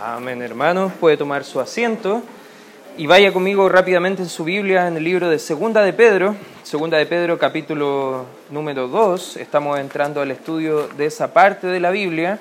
Amén, 0.00 0.40
hermanos. 0.40 0.90
Puede 0.98 1.18
tomar 1.18 1.44
su 1.44 1.60
asiento 1.60 2.22
y 2.96 3.06
vaya 3.06 3.30
conmigo 3.30 3.68
rápidamente 3.68 4.22
en 4.22 4.28
su 4.28 4.42
Biblia 4.42 4.88
en 4.88 4.96
el 4.96 5.04
libro 5.04 5.28
de 5.28 5.38
Segunda 5.38 5.82
de 5.82 5.92
Pedro, 5.92 6.34
Segunda 6.62 6.96
de 6.96 7.04
Pedro 7.04 7.38
capítulo 7.38 8.24
número 8.50 8.88
2. 8.88 9.36
Estamos 9.36 9.78
entrando 9.78 10.22
al 10.22 10.30
estudio 10.30 10.88
de 10.88 11.06
esa 11.06 11.34
parte 11.34 11.66
de 11.66 11.78
la 11.78 11.90
Biblia. 11.90 12.40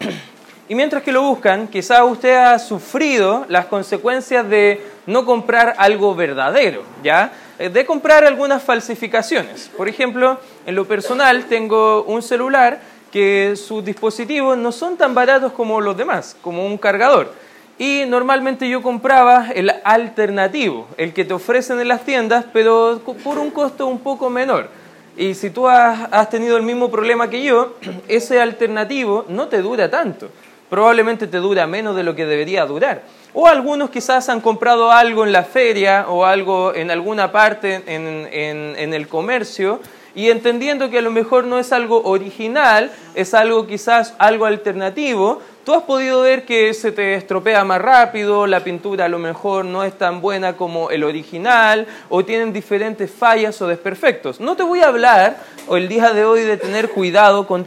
Y 0.68 0.74
mientras 0.74 1.02
que 1.02 1.12
lo 1.12 1.20
buscan, 1.22 1.68
quizá 1.68 2.02
usted 2.04 2.34
ha 2.34 2.58
sufrido 2.58 3.44
las 3.48 3.66
consecuencias 3.66 4.48
de 4.48 4.80
no 5.06 5.26
comprar 5.26 5.74
algo 5.76 6.14
verdadero, 6.14 6.84
¿ya? 7.02 7.32
Eh, 7.58 7.68
de 7.68 7.84
comprar 7.84 8.24
algunas 8.24 8.62
falsificaciones. 8.62 9.70
Por 9.76 9.88
ejemplo, 9.88 10.40
en 10.64 10.74
lo 10.74 10.86
personal 10.86 11.44
tengo 11.44 12.04
un 12.04 12.22
celular 12.22 12.80
que 13.12 13.54
sus 13.56 13.84
dispositivos 13.84 14.56
no 14.56 14.72
son 14.72 14.96
tan 14.96 15.14
baratos 15.14 15.52
como 15.52 15.80
los 15.80 15.96
demás, 15.96 16.34
como 16.40 16.66
un 16.66 16.78
cargador. 16.78 17.32
Y 17.78 18.04
normalmente 18.08 18.68
yo 18.68 18.82
compraba 18.82 19.50
el 19.54 19.72
alternativo, 19.84 20.88
el 20.96 21.12
que 21.12 21.24
te 21.24 21.34
ofrecen 21.34 21.78
en 21.78 21.88
las 21.88 22.04
tiendas, 22.04 22.46
pero 22.52 23.00
por 23.22 23.38
un 23.38 23.50
costo 23.50 23.86
un 23.86 24.00
poco 24.00 24.30
menor. 24.30 24.68
Y 25.16 25.34
si 25.34 25.50
tú 25.50 25.68
has, 25.68 26.30
tenido 26.30 26.56
el 26.56 26.62
mismo 26.62 26.90
problema 26.90 27.28
que 27.28 27.42
yo, 27.42 27.76
ese 28.08 28.40
alternativo 28.40 29.26
no 29.28 29.48
te 29.48 29.60
dura 29.60 29.90
tanto. 29.90 30.30
Probablemente 30.70 31.26
te 31.26 31.36
dura 31.36 31.66
menos 31.66 31.94
de 31.94 32.02
lo 32.02 32.14
que 32.14 32.24
debería 32.24 32.64
durar. 32.64 33.02
O 33.34 33.46
algunos 33.46 33.90
quizás 33.90 34.30
han 34.30 34.40
comprado 34.40 34.90
algo 34.90 35.24
en 35.26 35.32
la 35.32 35.44
feria 35.44 36.06
o 36.08 36.24
algo 36.24 36.74
en 36.74 36.90
alguna 36.90 37.30
parte 37.30 37.82
en 37.86 38.94
el 38.94 39.08
comercio 39.08 39.80
y 40.14 40.30
entendiendo 40.30 40.90
que 40.90 40.98
a 40.98 41.02
lo 41.02 41.10
mejor 41.10 41.44
no 41.44 41.58
es 41.58 41.72
algo 41.72 42.02
original, 42.04 42.90
es 43.14 43.34
algo 43.34 43.66
quizás 43.66 44.14
algo 44.18 44.46
alternativo, 44.46 45.40
tú 45.64 45.74
has 45.74 45.82
podido 45.84 46.22
ver 46.22 46.44
que 46.44 46.74
se 46.74 46.92
te 46.92 47.14
estropea 47.14 47.64
más 47.64 47.80
rápido, 47.80 48.46
la 48.46 48.64
pintura 48.64 49.04
a 49.06 49.08
lo 49.08 49.18
mejor 49.18 49.64
no 49.64 49.84
es 49.84 49.96
tan 49.96 50.20
buena 50.20 50.56
como 50.56 50.90
el 50.90 51.04
original 51.04 51.86
o 52.08 52.24
tienen 52.24 52.52
diferentes 52.52 53.10
fallas 53.10 53.60
o 53.62 53.68
desperfectos. 53.68 54.40
No 54.40 54.56
te 54.56 54.64
voy 54.64 54.80
a 54.80 54.88
hablar 54.88 55.36
el 55.70 55.88
día 55.88 56.12
de 56.12 56.24
hoy 56.24 56.42
de 56.42 56.56
tener 56.56 56.90
cuidado 56.90 57.46
con 57.46 57.66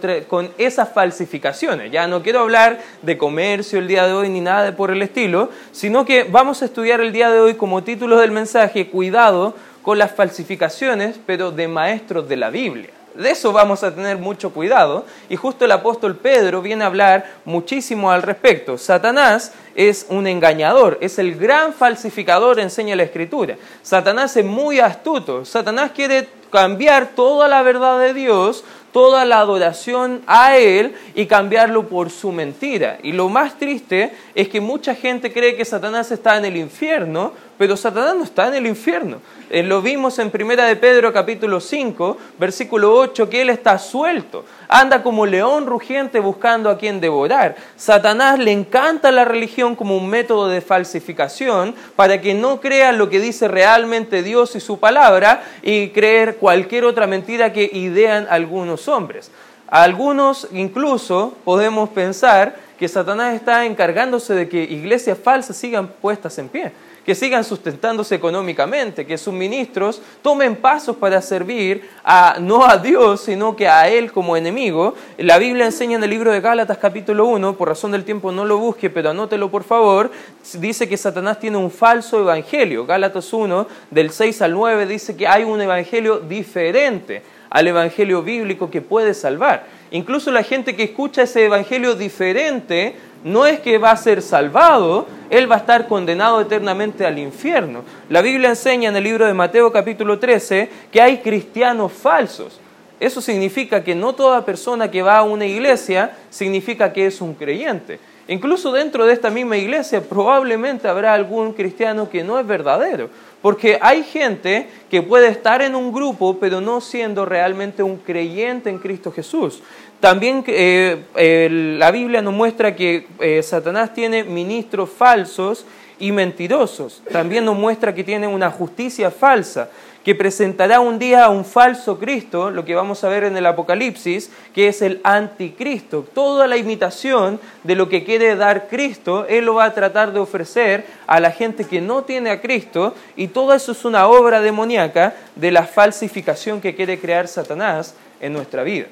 esas 0.58 0.90
falsificaciones, 0.94 1.92
ya 1.92 2.08
no 2.08 2.22
quiero 2.22 2.42
hablar 2.42 2.80
de 3.02 3.18
comercio 3.18 3.80
el 3.80 3.88
día 3.88 4.06
de 4.06 4.14
hoy 4.14 4.30
ni 4.30 4.42
nada 4.42 4.76
por 4.76 4.92
el 4.92 5.02
estilo, 5.02 5.50
sino 5.72 6.06
que 6.06 6.24
vamos 6.24 6.62
a 6.62 6.66
estudiar 6.66 7.02
el 7.02 7.12
día 7.12 7.30
de 7.30 7.40
hoy 7.40 7.56
como 7.56 7.84
título 7.84 8.18
del 8.18 8.32
mensaje, 8.32 8.88
cuidado 8.88 9.56
con 9.86 10.00
las 10.00 10.12
falsificaciones, 10.12 11.20
pero 11.28 11.52
de 11.52 11.68
maestros 11.68 12.28
de 12.28 12.36
la 12.36 12.50
Biblia. 12.50 12.90
De 13.14 13.30
eso 13.30 13.54
vamos 13.54 13.84
a 13.84 13.94
tener 13.94 14.18
mucho 14.18 14.52
cuidado 14.52 15.06
y 15.30 15.36
justo 15.36 15.64
el 15.64 15.72
apóstol 15.72 16.18
Pedro 16.18 16.62
viene 16.64 16.84
a 16.84 16.88
hablar 16.88 17.26
muchísimo 17.46 18.12
al 18.12 18.24
respecto. 18.24 18.80
Satanás 18.80 19.54
es 19.76 20.08
un 20.10 20.26
engañador, 20.26 20.98
es 21.02 21.20
el 21.20 21.36
gran 21.36 21.72
falsificador, 21.72 22.60
enseña 22.60 22.96
la 22.96 23.04
escritura. 23.04 23.58
Satanás 23.84 24.36
es 24.36 24.44
muy 24.44 24.80
astuto, 24.80 25.46
Satanás 25.46 25.92
quiere 25.96 26.28
cambiar 26.52 27.12
toda 27.16 27.48
la 27.48 27.62
verdad 27.62 28.00
de 28.00 28.14
Dios, 28.16 28.66
toda 28.92 29.26
la 29.26 29.40
adoración 29.40 30.22
a 30.26 30.58
Él 30.58 30.96
y 31.16 31.26
cambiarlo 31.26 31.88
por 31.88 32.10
su 32.10 32.32
mentira. 32.32 32.98
Y 33.04 33.12
lo 33.12 33.28
más 33.28 33.58
triste 33.60 34.14
es 34.34 34.48
que 34.48 34.62
mucha 34.62 34.96
gente 34.96 35.32
cree 35.34 35.56
que 35.56 35.66
Satanás 35.66 36.12
está 36.12 36.38
en 36.38 36.46
el 36.46 36.56
infierno, 36.56 37.34
pero 37.58 37.78
Satanás 37.78 38.16
no 38.16 38.24
está 38.24 38.48
en 38.48 38.56
el 38.56 38.68
infierno. 38.68 39.18
Eh, 39.50 39.64
lo 39.64 39.82
vimos 39.82 40.20
en 40.20 40.32
Primera 40.32 40.66
de 40.66 40.76
Pedro 40.76 41.14
capítulo 41.14 41.60
5, 41.60 42.18
versículo 42.38 42.94
8, 42.96 43.30
que 43.30 43.42
él 43.42 43.50
está 43.50 43.78
suelto. 43.78 44.44
Anda 44.68 45.04
como 45.04 45.26
león 45.26 45.66
rugiente 45.66 46.20
buscando 46.20 46.70
a 46.70 46.78
quien 46.78 47.00
devorar. 47.00 47.56
Satanás 47.76 48.40
le 48.40 48.52
encanta 48.52 49.12
la 49.12 49.24
religión 49.24 49.76
como 49.76 49.96
un 49.96 50.10
método 50.10 50.48
de 50.50 50.62
falsificación 50.62 51.76
para 51.96 52.20
que 52.20 52.34
no 52.34 52.60
crean 52.60 52.98
lo 52.98 53.10
que 53.10 53.20
dice 53.20 53.48
realmente 53.48 54.24
Dios 54.24 54.56
y 54.56 54.60
su 54.60 54.80
palabra 54.80 55.44
y 55.62 55.90
creer 55.90 56.38
cualquier 56.38 56.86
otra 56.86 57.08
mentira 57.08 57.54
que 57.54 57.70
idean 57.72 58.28
algunos 58.30 58.88
hombres. 58.88 59.32
Algunos 59.68 60.48
incluso 60.52 61.36
podemos 61.44 61.90
pensar 61.90 62.56
que 62.78 62.88
Satanás 62.88 63.36
está 63.36 63.66
encargándose 63.66 64.34
de 64.34 64.50
que 64.50 64.64
iglesias 64.64 65.18
falsas 65.18 65.56
sigan 65.56 65.88
puestas 65.88 66.38
en 66.38 66.50
pie 66.50 66.72
que 67.06 67.14
sigan 67.14 67.44
sustentándose 67.44 68.16
económicamente, 68.16 69.06
que 69.06 69.18
sus 69.18 69.34
ministros 69.34 70.02
tomen 70.22 70.56
pasos 70.56 70.96
para 70.96 71.22
servir 71.22 71.88
a, 72.04 72.38
no 72.40 72.66
a 72.66 72.78
Dios, 72.78 73.22
sino 73.22 73.56
que 73.56 73.68
a 73.68 73.88
Él 73.88 74.12
como 74.12 74.36
enemigo. 74.36 74.96
La 75.18 75.38
Biblia 75.38 75.66
enseña 75.66 75.98
en 75.98 76.04
el 76.04 76.10
libro 76.10 76.32
de 76.32 76.42
Gálatas 76.42 76.80
capítulo 76.80 77.28
1, 77.28 77.56
por 77.56 77.68
razón 77.68 77.92
del 77.92 78.04
tiempo 78.04 78.32
no 78.32 78.44
lo 78.44 78.58
busque, 78.58 78.90
pero 78.90 79.12
anótelo 79.12 79.52
por 79.52 79.64
favor, 79.64 80.10
dice 80.54 80.90
que 80.90 80.98
Satanás 80.98 81.40
tiene 81.40 81.58
un 81.58 81.70
falso 81.70 82.20
evangelio. 82.20 82.88
Gálatas 82.88 83.32
1, 83.32 83.68
del 83.92 84.10
6 84.10 84.42
al 84.42 84.54
9, 84.54 84.88
dice 84.88 85.16
que 85.16 85.28
hay 85.28 85.44
un 85.44 85.62
evangelio 85.62 86.20
diferente 86.20 87.22
al 87.52 87.68
evangelio 87.68 88.24
bíblico 88.24 88.70
que 88.70 88.82
puede 88.82 89.14
salvar. 89.14 89.68
Incluso 89.92 90.32
la 90.32 90.44
gente 90.44 90.76
que 90.76 90.84
escucha 90.84 91.22
ese 91.22 91.46
evangelio 91.46 91.96
diferente 91.96 92.96
no 93.26 93.48
es 93.48 93.60
que 93.60 93.80
va 93.80 93.90
a 93.90 93.98
ser 93.98 94.22
salvado, 94.22 95.08
él 95.32 95.52
va 95.52 95.56
a 95.56 95.58
estar 95.58 95.88
condenado 95.88 96.40
eternamente 96.40 97.08
al 97.08 97.18
infierno. 97.18 97.84
La 98.08 98.22
Biblia 98.22 98.50
enseña 98.50 98.90
en 98.90 98.96
el 98.96 99.04
libro 99.04 99.26
de 99.26 99.34
Mateo 99.34 99.72
capítulo 99.72 100.20
13 100.20 100.70
que 100.92 101.02
hay 101.02 101.18
cristianos 101.18 101.92
falsos. 101.92 102.60
Eso 103.00 103.22
significa 103.22 103.84
que 103.84 103.96
no 103.96 104.14
toda 104.14 104.46
persona 104.46 104.92
que 104.92 105.02
va 105.02 105.18
a 105.18 105.24
una 105.24 105.46
iglesia 105.46 106.16
significa 106.30 106.94
que 106.94 107.08
es 107.08 107.20
un 107.20 107.34
creyente. 107.34 108.00
Incluso 108.28 108.72
dentro 108.72 109.06
de 109.06 109.14
esta 109.14 109.30
misma 109.30 109.58
iglesia 109.58 110.02
probablemente 110.02 110.88
habrá 110.88 111.14
algún 111.14 111.54
cristiano 111.54 112.10
que 112.10 112.24
no 112.24 112.40
es 112.40 112.48
verdadero, 112.48 113.10
porque 113.42 113.78
hay 113.80 114.04
gente 114.04 114.68
que 114.90 115.04
puede 115.04 115.28
estar 115.28 115.62
en 115.62 115.76
un 115.76 115.92
grupo 115.92 116.38
pero 116.40 116.60
no 116.60 116.82
siendo 116.82 117.26
realmente 117.26 117.84
un 117.84 117.98
creyente 117.98 118.72
en 118.72 118.80
Cristo 118.80 119.12
Jesús. 119.12 119.62
También 120.06 120.44
eh, 120.46 121.78
la 121.80 121.90
Biblia 121.90 122.22
nos 122.22 122.32
muestra 122.32 122.76
que 122.76 123.08
eh, 123.20 123.42
Satanás 123.42 123.92
tiene 123.92 124.24
ministros 124.24 124.92
falsos 124.92 125.66
y 125.98 126.12
mentirosos. 126.12 127.02
También 127.12 127.44
nos 127.44 127.58
muestra 127.58 127.96
que 127.96 128.04
tiene 128.04 128.28
una 128.28 128.52
justicia 128.52 129.10
falsa, 129.10 129.68
que 130.04 130.14
presentará 130.14 130.80
un 130.80 131.00
día 131.00 131.26
a 131.26 131.32
un 131.32 131.44
falso 131.44 131.98
Cristo, 131.98 132.52
lo 132.52 132.64
que 132.64 132.76
vamos 132.76 133.04
a 133.04 133.10
ver 133.10 133.24
en 133.24 133.36
el 133.36 133.48
Apocalipsis, 133.48 134.30
que 134.54 134.68
es 134.68 134.84
el 134.84 135.02
anticristo. 135.04 136.06
Toda 136.14 136.46
la 136.46 136.58
imitación 136.58 137.40
de 137.64 137.74
lo 137.74 137.90
que 137.90 138.04
quiere 138.04 138.36
dar 138.36 138.68
Cristo, 138.68 139.26
Él 139.28 139.46
lo 139.46 139.56
va 139.56 139.66
a 139.66 139.74
tratar 139.74 140.14
de 140.14 140.20
ofrecer 140.20 140.86
a 141.08 141.20
la 141.20 141.32
gente 141.32 141.64
que 141.64 141.82
no 141.82 142.04
tiene 142.04 142.30
a 142.30 142.42
Cristo, 142.42 142.94
y 143.16 143.30
todo 143.30 143.56
eso 143.56 143.72
es 143.72 143.84
una 143.84 144.06
obra 144.06 144.40
demoníaca 144.40 145.16
de 145.36 145.50
la 145.50 145.64
falsificación 145.64 146.62
que 146.62 146.76
quiere 146.76 147.00
crear 147.00 147.28
Satanás 147.28 147.96
en 148.22 148.34
nuestra 148.34 148.62
vida. 148.62 148.86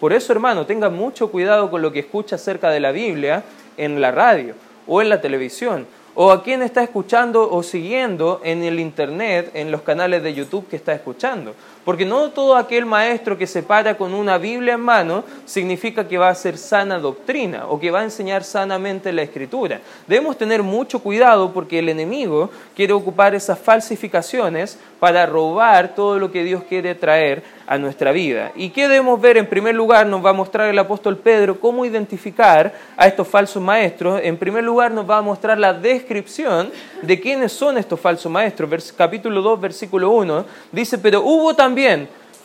Por 0.00 0.14
eso, 0.14 0.32
hermano, 0.32 0.64
tenga 0.64 0.88
mucho 0.88 1.30
cuidado 1.30 1.70
con 1.70 1.82
lo 1.82 1.92
que 1.92 2.00
escucha 2.00 2.36
acerca 2.36 2.70
de 2.70 2.80
la 2.80 2.90
Biblia 2.90 3.44
en 3.76 4.00
la 4.00 4.10
radio 4.10 4.54
o 4.86 5.02
en 5.02 5.10
la 5.10 5.20
televisión, 5.20 5.86
o 6.14 6.32
a 6.32 6.42
quien 6.42 6.62
está 6.62 6.82
escuchando 6.82 7.50
o 7.50 7.62
siguiendo 7.62 8.40
en 8.42 8.64
el 8.64 8.80
Internet, 8.80 9.50
en 9.52 9.70
los 9.70 9.82
canales 9.82 10.22
de 10.22 10.32
YouTube 10.32 10.66
que 10.68 10.76
está 10.76 10.94
escuchando. 10.94 11.54
Porque 11.84 12.04
no 12.04 12.30
todo 12.30 12.56
aquel 12.56 12.84
maestro 12.84 13.38
que 13.38 13.46
se 13.46 13.62
para 13.62 13.96
con 13.96 14.12
una 14.12 14.36
Biblia 14.36 14.74
en 14.74 14.80
mano 14.80 15.24
significa 15.46 16.06
que 16.06 16.18
va 16.18 16.28
a 16.28 16.34
ser 16.34 16.58
sana 16.58 16.98
doctrina 16.98 17.66
o 17.68 17.80
que 17.80 17.90
va 17.90 18.00
a 18.00 18.04
enseñar 18.04 18.44
sanamente 18.44 19.12
la 19.12 19.22
escritura. 19.22 19.80
Debemos 20.06 20.36
tener 20.36 20.62
mucho 20.62 21.00
cuidado 21.00 21.52
porque 21.52 21.78
el 21.78 21.88
enemigo 21.88 22.50
quiere 22.76 22.92
ocupar 22.92 23.34
esas 23.34 23.58
falsificaciones 23.58 24.78
para 24.98 25.24
robar 25.24 25.94
todo 25.94 26.18
lo 26.18 26.30
que 26.30 26.44
Dios 26.44 26.62
quiere 26.68 26.94
traer 26.94 27.42
a 27.66 27.78
nuestra 27.78 28.12
vida. 28.12 28.52
¿Y 28.56 28.70
qué 28.70 28.88
debemos 28.88 29.18
ver? 29.20 29.38
En 29.38 29.46
primer 29.46 29.74
lugar, 29.74 30.06
nos 30.06 30.24
va 30.24 30.30
a 30.30 30.34
mostrar 30.34 30.68
el 30.68 30.78
apóstol 30.78 31.16
Pedro 31.16 31.58
cómo 31.58 31.86
identificar 31.86 32.74
a 32.96 33.06
estos 33.06 33.26
falsos 33.26 33.62
maestros. 33.62 34.20
En 34.22 34.36
primer 34.36 34.64
lugar, 34.64 34.90
nos 34.90 35.08
va 35.08 35.18
a 35.18 35.22
mostrar 35.22 35.56
la 35.56 35.72
descripción 35.72 36.70
de 37.00 37.20
quiénes 37.20 37.52
son 37.52 37.78
estos 37.78 37.98
falsos 37.98 38.30
maestros. 38.30 38.92
capítulo 38.96 39.40
2, 39.40 39.60
versículo 39.60 40.10
1, 40.10 40.44
dice, 40.72 40.98
pero 40.98 41.22
hubo 41.22 41.54
también 41.54 41.69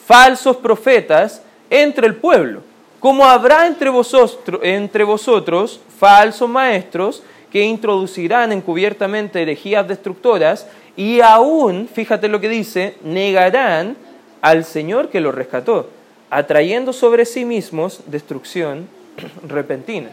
falsos 0.06 0.58
profetas 0.58 1.42
entre 1.70 2.08
el 2.08 2.16
pueblo, 2.16 2.62
como 3.00 3.26
habrá 3.26 3.68
entre 3.68 3.90
vosotros, 3.90 4.62
entre 4.64 5.04
vosotros 5.04 5.80
falsos 5.98 6.50
maestros 6.50 7.24
que 7.52 7.64
introducirán 7.64 8.52
encubiertamente 8.52 9.42
herejías 9.42 9.88
destructoras 9.88 10.68
y 10.98 11.22
aún, 11.22 11.88
fíjate 11.92 12.28
lo 12.28 12.40
que 12.40 12.50
dice, 12.50 12.96
negarán 13.04 13.98
al 14.42 14.64
Señor 14.64 15.10
que 15.10 15.22
los 15.22 15.34
rescató, 15.34 15.90
atrayendo 16.30 16.94
sobre 16.94 17.26
sí 17.26 17.46
mismos 17.46 18.02
destrucción 18.08 18.88
repentina. 19.48 20.10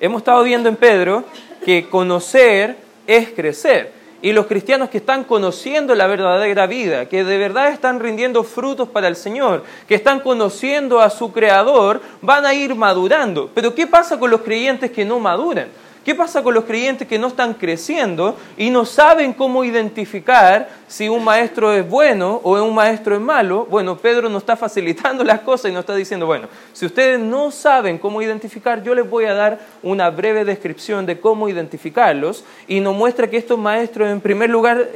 Hemos 0.00 0.22
estado 0.22 0.42
viendo 0.42 0.68
en 0.68 0.76
Pedro 0.76 1.24
que 1.64 1.88
conocer 1.88 2.76
es 3.06 3.30
crecer. 3.30 3.92
Y 4.24 4.32
los 4.32 4.46
cristianos 4.46 4.88
que 4.88 4.96
están 4.96 5.24
conociendo 5.24 5.94
la 5.94 6.06
verdadera 6.06 6.66
vida, 6.66 7.10
que 7.10 7.24
de 7.24 7.36
verdad 7.36 7.68
están 7.68 8.00
rindiendo 8.00 8.42
frutos 8.42 8.88
para 8.88 9.06
el 9.06 9.16
Señor, 9.16 9.64
que 9.86 9.94
están 9.94 10.20
conociendo 10.20 11.02
a 11.02 11.10
su 11.10 11.30
Creador, 11.30 12.00
van 12.22 12.46
a 12.46 12.54
ir 12.54 12.74
madurando. 12.74 13.50
Pero 13.54 13.74
¿qué 13.74 13.86
pasa 13.86 14.18
con 14.18 14.30
los 14.30 14.40
creyentes 14.40 14.90
que 14.92 15.04
no 15.04 15.20
maduran? 15.20 15.68
¿Qué 16.04 16.14
pasa 16.14 16.42
con 16.42 16.52
los 16.52 16.64
creyentes 16.64 17.08
que 17.08 17.18
no 17.18 17.28
están 17.28 17.54
creciendo 17.54 18.36
y 18.58 18.68
no 18.68 18.84
saben 18.84 19.32
cómo 19.32 19.64
identificar 19.64 20.68
si 20.86 21.08
un 21.08 21.24
maestro 21.24 21.72
es 21.72 21.88
bueno 21.88 22.42
o 22.42 22.62
un 22.62 22.74
maestro 22.74 23.14
es 23.14 23.22
malo? 23.22 23.66
Bueno, 23.70 23.96
Pedro 23.96 24.28
nos 24.28 24.42
está 24.42 24.54
facilitando 24.54 25.24
las 25.24 25.40
cosas 25.40 25.70
y 25.70 25.74
nos 25.74 25.80
está 25.80 25.94
diciendo, 25.94 26.26
bueno, 26.26 26.48
si 26.74 26.84
ustedes 26.84 27.18
no 27.18 27.50
saben 27.50 27.96
cómo 27.96 28.20
identificar, 28.20 28.82
yo 28.82 28.94
les 28.94 29.08
voy 29.08 29.24
a 29.24 29.32
dar 29.32 29.60
una 29.82 30.10
breve 30.10 30.44
descripción 30.44 31.06
de 31.06 31.18
cómo 31.18 31.48
identificarlos 31.48 32.44
y 32.68 32.80
nos 32.80 32.94
muestra 32.94 33.30
que 33.30 33.38
estos 33.38 33.58
maestros 33.58 34.10
en 34.10 34.20
primer 34.20 34.50
lugar 34.50 34.90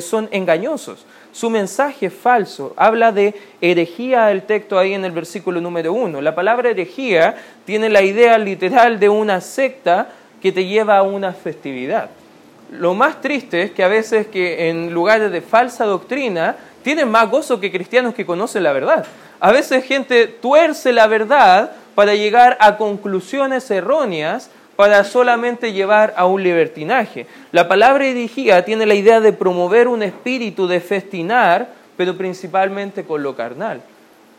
son 0.00 0.28
engañosos. 0.32 1.06
Su 1.32 1.48
mensaje 1.48 2.06
es 2.06 2.12
falso. 2.12 2.74
Habla 2.76 3.12
de 3.12 3.34
herejía 3.60 4.32
el 4.32 4.42
texto 4.42 4.80
ahí 4.80 4.94
en 4.94 5.04
el 5.04 5.12
versículo 5.12 5.60
número 5.60 5.92
uno. 5.92 6.20
La 6.20 6.34
palabra 6.34 6.70
herejía 6.70 7.36
tiene 7.64 7.88
la 7.88 8.02
idea 8.02 8.36
literal 8.36 8.98
de 8.98 9.08
una 9.08 9.40
secta 9.40 10.08
que 10.40 10.52
te 10.52 10.66
lleva 10.66 10.98
a 10.98 11.02
una 11.02 11.32
festividad. 11.32 12.10
Lo 12.70 12.94
más 12.94 13.20
triste 13.20 13.62
es 13.62 13.70
que 13.72 13.82
a 13.82 13.88
veces 13.88 14.28
que 14.28 14.68
en 14.68 14.92
lugares 14.94 15.32
de 15.32 15.40
falsa 15.40 15.84
doctrina 15.84 16.56
tienen 16.82 17.10
más 17.10 17.30
gozo 17.30 17.60
que 17.60 17.72
cristianos 17.72 18.14
que 18.14 18.26
conocen 18.26 18.62
la 18.62 18.72
verdad. 18.72 19.04
A 19.40 19.52
veces 19.52 19.84
gente 19.84 20.26
tuerce 20.26 20.92
la 20.92 21.06
verdad 21.06 21.72
para 21.94 22.14
llegar 22.14 22.56
a 22.60 22.76
conclusiones 22.76 23.70
erróneas 23.70 24.50
para 24.76 25.04
solamente 25.04 25.72
llevar 25.72 26.14
a 26.16 26.24
un 26.24 26.42
libertinaje. 26.42 27.26
La 27.52 27.68
palabra 27.68 28.06
herejía 28.06 28.64
tiene 28.64 28.86
la 28.86 28.94
idea 28.94 29.20
de 29.20 29.32
promover 29.34 29.88
un 29.88 30.02
espíritu 30.02 30.66
de 30.66 30.80
festinar, 30.80 31.68
pero 31.98 32.16
principalmente 32.16 33.04
con 33.04 33.22
lo 33.22 33.36
carnal. 33.36 33.82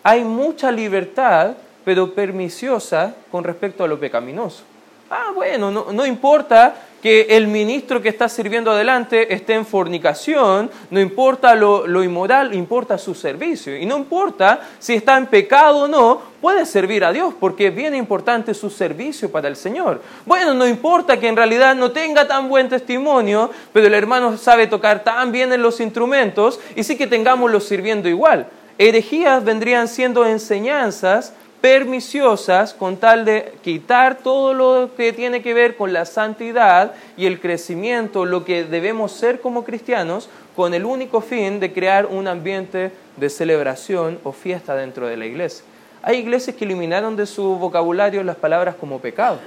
Hay 0.01 0.23
mucha 0.23 0.71
libertad, 0.71 1.53
pero 1.85 2.15
perniciosa 2.15 3.13
con 3.29 3.43
respecto 3.43 3.83
a 3.83 3.87
lo 3.87 3.99
pecaminoso. 3.99 4.63
Ah, 5.13 5.33
bueno, 5.35 5.69
no, 5.69 6.05
importa 6.05 6.73
que 7.01 7.23
el 7.31 7.47
ministro 7.47 8.01
que 8.01 8.07
está 8.07 8.29
sirviendo 8.29 8.71
adelante 8.71 9.33
esté 9.33 9.55
en 9.55 9.65
fornicación, 9.65 10.71
no 10.89 11.01
importa 11.01 11.53
lo, 11.53 12.01
inmoral, 12.01 12.53
importa 12.53 12.97
su 12.97 13.13
servicio. 13.13 13.75
Y 13.75 13.85
no 13.85 13.97
importa 13.97 14.61
si 14.79 14.93
está 14.93 15.17
en 15.17 15.25
pecado 15.25 15.79
o 15.79 15.87
no, 15.89 16.21
puede 16.39 16.65
servir 16.65 17.03
a 17.03 17.11
Dios, 17.11 17.33
porque 17.37 17.67
es 17.67 17.75
bien 17.75 17.93
importante 17.93 18.53
su 18.53 18.69
servicio 18.69 19.29
para 19.29 19.49
el 19.49 19.57
Señor. 19.57 20.01
Bueno, 20.25 20.53
no 20.53 20.65
importa 20.65 21.19
que 21.19 21.27
en 21.27 21.35
realidad 21.35 21.75
no 21.75 21.91
tenga 21.91 22.25
tan 22.25 22.47
buen 22.47 22.69
testimonio, 22.69 23.51
pero 23.73 23.87
el 23.87 23.93
hermano 23.93 24.37
sabe 24.37 24.67
tocar 24.67 25.03
tan 25.03 25.33
bien 25.33 25.51
en 25.51 25.61
los 25.61 25.81
instrumentos, 25.81 26.57
y 26.73 26.85
sí 26.85 26.95
que 26.95 27.07
tengámoslo 27.07 27.59
sirviendo 27.59 28.07
igual. 28.07 28.47
Herejías 28.77 29.43
vendrían 29.43 29.89
siendo 29.89 30.25
enseñanzas 30.25 31.33
perniciosas 31.61 32.73
con 32.73 32.97
tal 32.97 33.23
de 33.23 33.53
quitar 33.63 34.17
todo 34.17 34.53
lo 34.53 34.89
que 34.97 35.13
tiene 35.13 35.43
que 35.43 35.53
ver 35.53 35.77
con 35.77 35.93
la 35.93 36.05
santidad 36.05 36.93
y 37.15 37.27
el 37.27 37.39
crecimiento, 37.39 38.25
lo 38.25 38.43
que 38.43 38.63
debemos 38.63 39.11
ser 39.11 39.39
como 39.39 39.63
cristianos, 39.63 40.27
con 40.55 40.73
el 40.73 40.85
único 40.85 41.21
fin 41.21 41.59
de 41.59 41.71
crear 41.71 42.07
un 42.07 42.27
ambiente 42.27 42.91
de 43.15 43.29
celebración 43.29 44.19
o 44.23 44.31
fiesta 44.31 44.75
dentro 44.75 45.07
de 45.07 45.17
la 45.17 45.25
iglesia. 45.27 45.63
Hay 46.01 46.17
iglesias 46.17 46.55
que 46.55 46.65
eliminaron 46.65 47.15
de 47.15 47.27
su 47.27 47.43
vocabulario 47.57 48.23
las 48.23 48.35
palabras 48.35 48.75
como 48.75 48.99
pecado. 48.99 49.37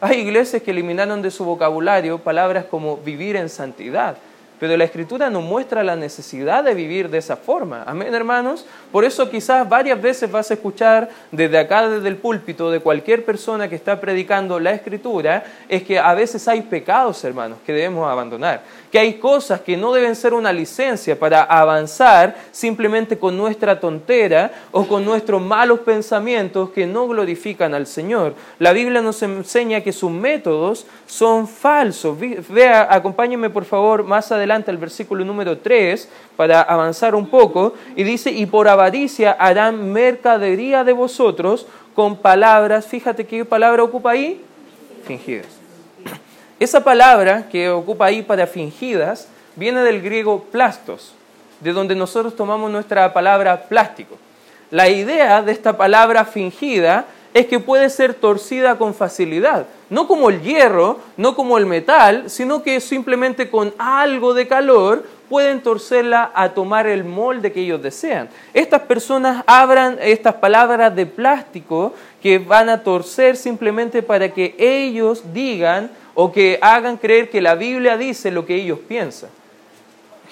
Hay 0.00 0.18
iglesias 0.20 0.62
que 0.62 0.72
eliminaron 0.72 1.22
de 1.22 1.30
su 1.30 1.44
vocabulario 1.44 2.18
palabras 2.18 2.66
como 2.66 2.98
vivir 2.98 3.36
en 3.36 3.48
santidad. 3.48 4.16
Pero 4.62 4.76
la 4.76 4.84
escritura 4.84 5.28
nos 5.28 5.42
muestra 5.42 5.82
la 5.82 5.96
necesidad 5.96 6.62
de 6.62 6.72
vivir 6.72 7.10
de 7.10 7.18
esa 7.18 7.36
forma. 7.36 7.82
Amén, 7.84 8.14
hermanos. 8.14 8.64
Por 8.92 9.04
eso 9.04 9.28
quizás 9.28 9.68
varias 9.68 10.00
veces 10.00 10.30
vas 10.30 10.52
a 10.52 10.54
escuchar 10.54 11.10
desde 11.32 11.58
acá, 11.58 11.88
desde 11.88 12.06
el 12.06 12.14
púlpito, 12.14 12.70
de 12.70 12.78
cualquier 12.78 13.24
persona 13.24 13.68
que 13.68 13.74
está 13.74 14.00
predicando 14.00 14.60
la 14.60 14.70
escritura, 14.70 15.42
es 15.68 15.82
que 15.82 15.98
a 15.98 16.14
veces 16.14 16.46
hay 16.46 16.62
pecados, 16.62 17.24
hermanos, 17.24 17.58
que 17.66 17.72
debemos 17.72 18.08
abandonar. 18.08 18.62
Que 18.92 18.98
hay 18.98 19.14
cosas 19.14 19.62
que 19.62 19.76
no 19.76 19.92
deben 19.92 20.14
ser 20.14 20.34
una 20.34 20.52
licencia 20.52 21.18
para 21.18 21.42
avanzar 21.42 22.36
simplemente 22.52 23.18
con 23.18 23.36
nuestra 23.36 23.80
tontera 23.80 24.52
o 24.70 24.86
con 24.86 25.04
nuestros 25.04 25.40
malos 25.40 25.80
pensamientos 25.80 26.70
que 26.70 26.86
no 26.86 27.08
glorifican 27.08 27.72
al 27.72 27.86
Señor. 27.86 28.34
La 28.58 28.72
Biblia 28.72 29.00
nos 29.00 29.22
enseña 29.22 29.80
que 29.80 29.92
sus 29.92 30.10
métodos 30.10 30.86
son 31.06 31.48
falsos. 31.48 32.16
Vea, 32.50 32.86
acompáñenme 32.90 33.48
por 33.48 33.64
favor 33.64 34.04
más 34.04 34.30
adelante 34.30 34.70
al 34.70 34.76
versículo 34.76 35.24
número 35.24 35.56
3 35.56 36.08
para 36.36 36.60
avanzar 36.60 37.14
un 37.14 37.28
poco 37.28 37.72
y 37.96 38.04
dice, 38.04 38.30
y 38.30 38.44
por 38.44 38.68
avaricia 38.68 39.32
harán 39.32 39.90
mercadería 39.90 40.84
de 40.84 40.92
vosotros 40.92 41.66
con 41.94 42.16
palabras, 42.16 42.86
fíjate 42.86 43.26
qué 43.26 43.44
palabra 43.44 43.82
ocupa 43.82 44.10
ahí, 44.10 44.40
fingidas. 45.04 45.61
Esa 46.62 46.84
palabra 46.84 47.48
que 47.50 47.70
ocupa 47.70 48.06
ahí 48.06 48.22
para 48.22 48.46
fingidas 48.46 49.26
viene 49.56 49.80
del 49.80 50.00
griego 50.00 50.44
plastos, 50.44 51.12
de 51.58 51.72
donde 51.72 51.96
nosotros 51.96 52.36
tomamos 52.36 52.70
nuestra 52.70 53.12
palabra 53.12 53.62
plástico. 53.62 54.16
La 54.70 54.88
idea 54.88 55.42
de 55.42 55.50
esta 55.50 55.76
palabra 55.76 56.24
fingida 56.24 57.06
es 57.34 57.46
que 57.46 57.58
puede 57.58 57.90
ser 57.90 58.14
torcida 58.14 58.78
con 58.78 58.94
facilidad, 58.94 59.66
no 59.90 60.06
como 60.06 60.30
el 60.30 60.40
hierro, 60.40 61.00
no 61.16 61.34
como 61.34 61.58
el 61.58 61.66
metal, 61.66 62.30
sino 62.30 62.62
que 62.62 62.78
simplemente 62.78 63.50
con 63.50 63.74
algo 63.76 64.32
de 64.32 64.46
calor 64.46 65.04
pueden 65.28 65.62
torcerla 65.62 66.30
a 66.32 66.50
tomar 66.50 66.86
el 66.86 67.02
molde 67.02 67.50
que 67.50 67.62
ellos 67.62 67.82
desean. 67.82 68.28
Estas 68.54 68.82
personas 68.82 69.42
abran 69.48 69.98
estas 70.00 70.34
palabras 70.34 70.94
de 70.94 71.06
plástico 71.06 71.92
que 72.22 72.38
van 72.38 72.68
a 72.68 72.84
torcer 72.84 73.36
simplemente 73.36 74.00
para 74.00 74.28
que 74.28 74.54
ellos 74.58 75.24
digan 75.32 75.90
o 76.14 76.32
que 76.32 76.58
hagan 76.60 76.96
creer 76.96 77.30
que 77.30 77.40
la 77.40 77.54
Biblia 77.54 77.96
dice 77.96 78.30
lo 78.30 78.46
que 78.46 78.56
ellos 78.56 78.78
piensan. 78.86 79.30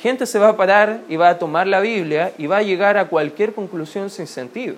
Gente 0.00 0.26
se 0.26 0.38
va 0.38 0.50
a 0.50 0.56
parar 0.56 1.00
y 1.08 1.16
va 1.16 1.28
a 1.28 1.38
tomar 1.38 1.66
la 1.66 1.80
Biblia 1.80 2.32
y 2.38 2.46
va 2.46 2.58
a 2.58 2.62
llegar 2.62 2.96
a 2.96 3.08
cualquier 3.08 3.52
conclusión 3.52 4.08
sin 4.08 4.26
sentido. 4.26 4.76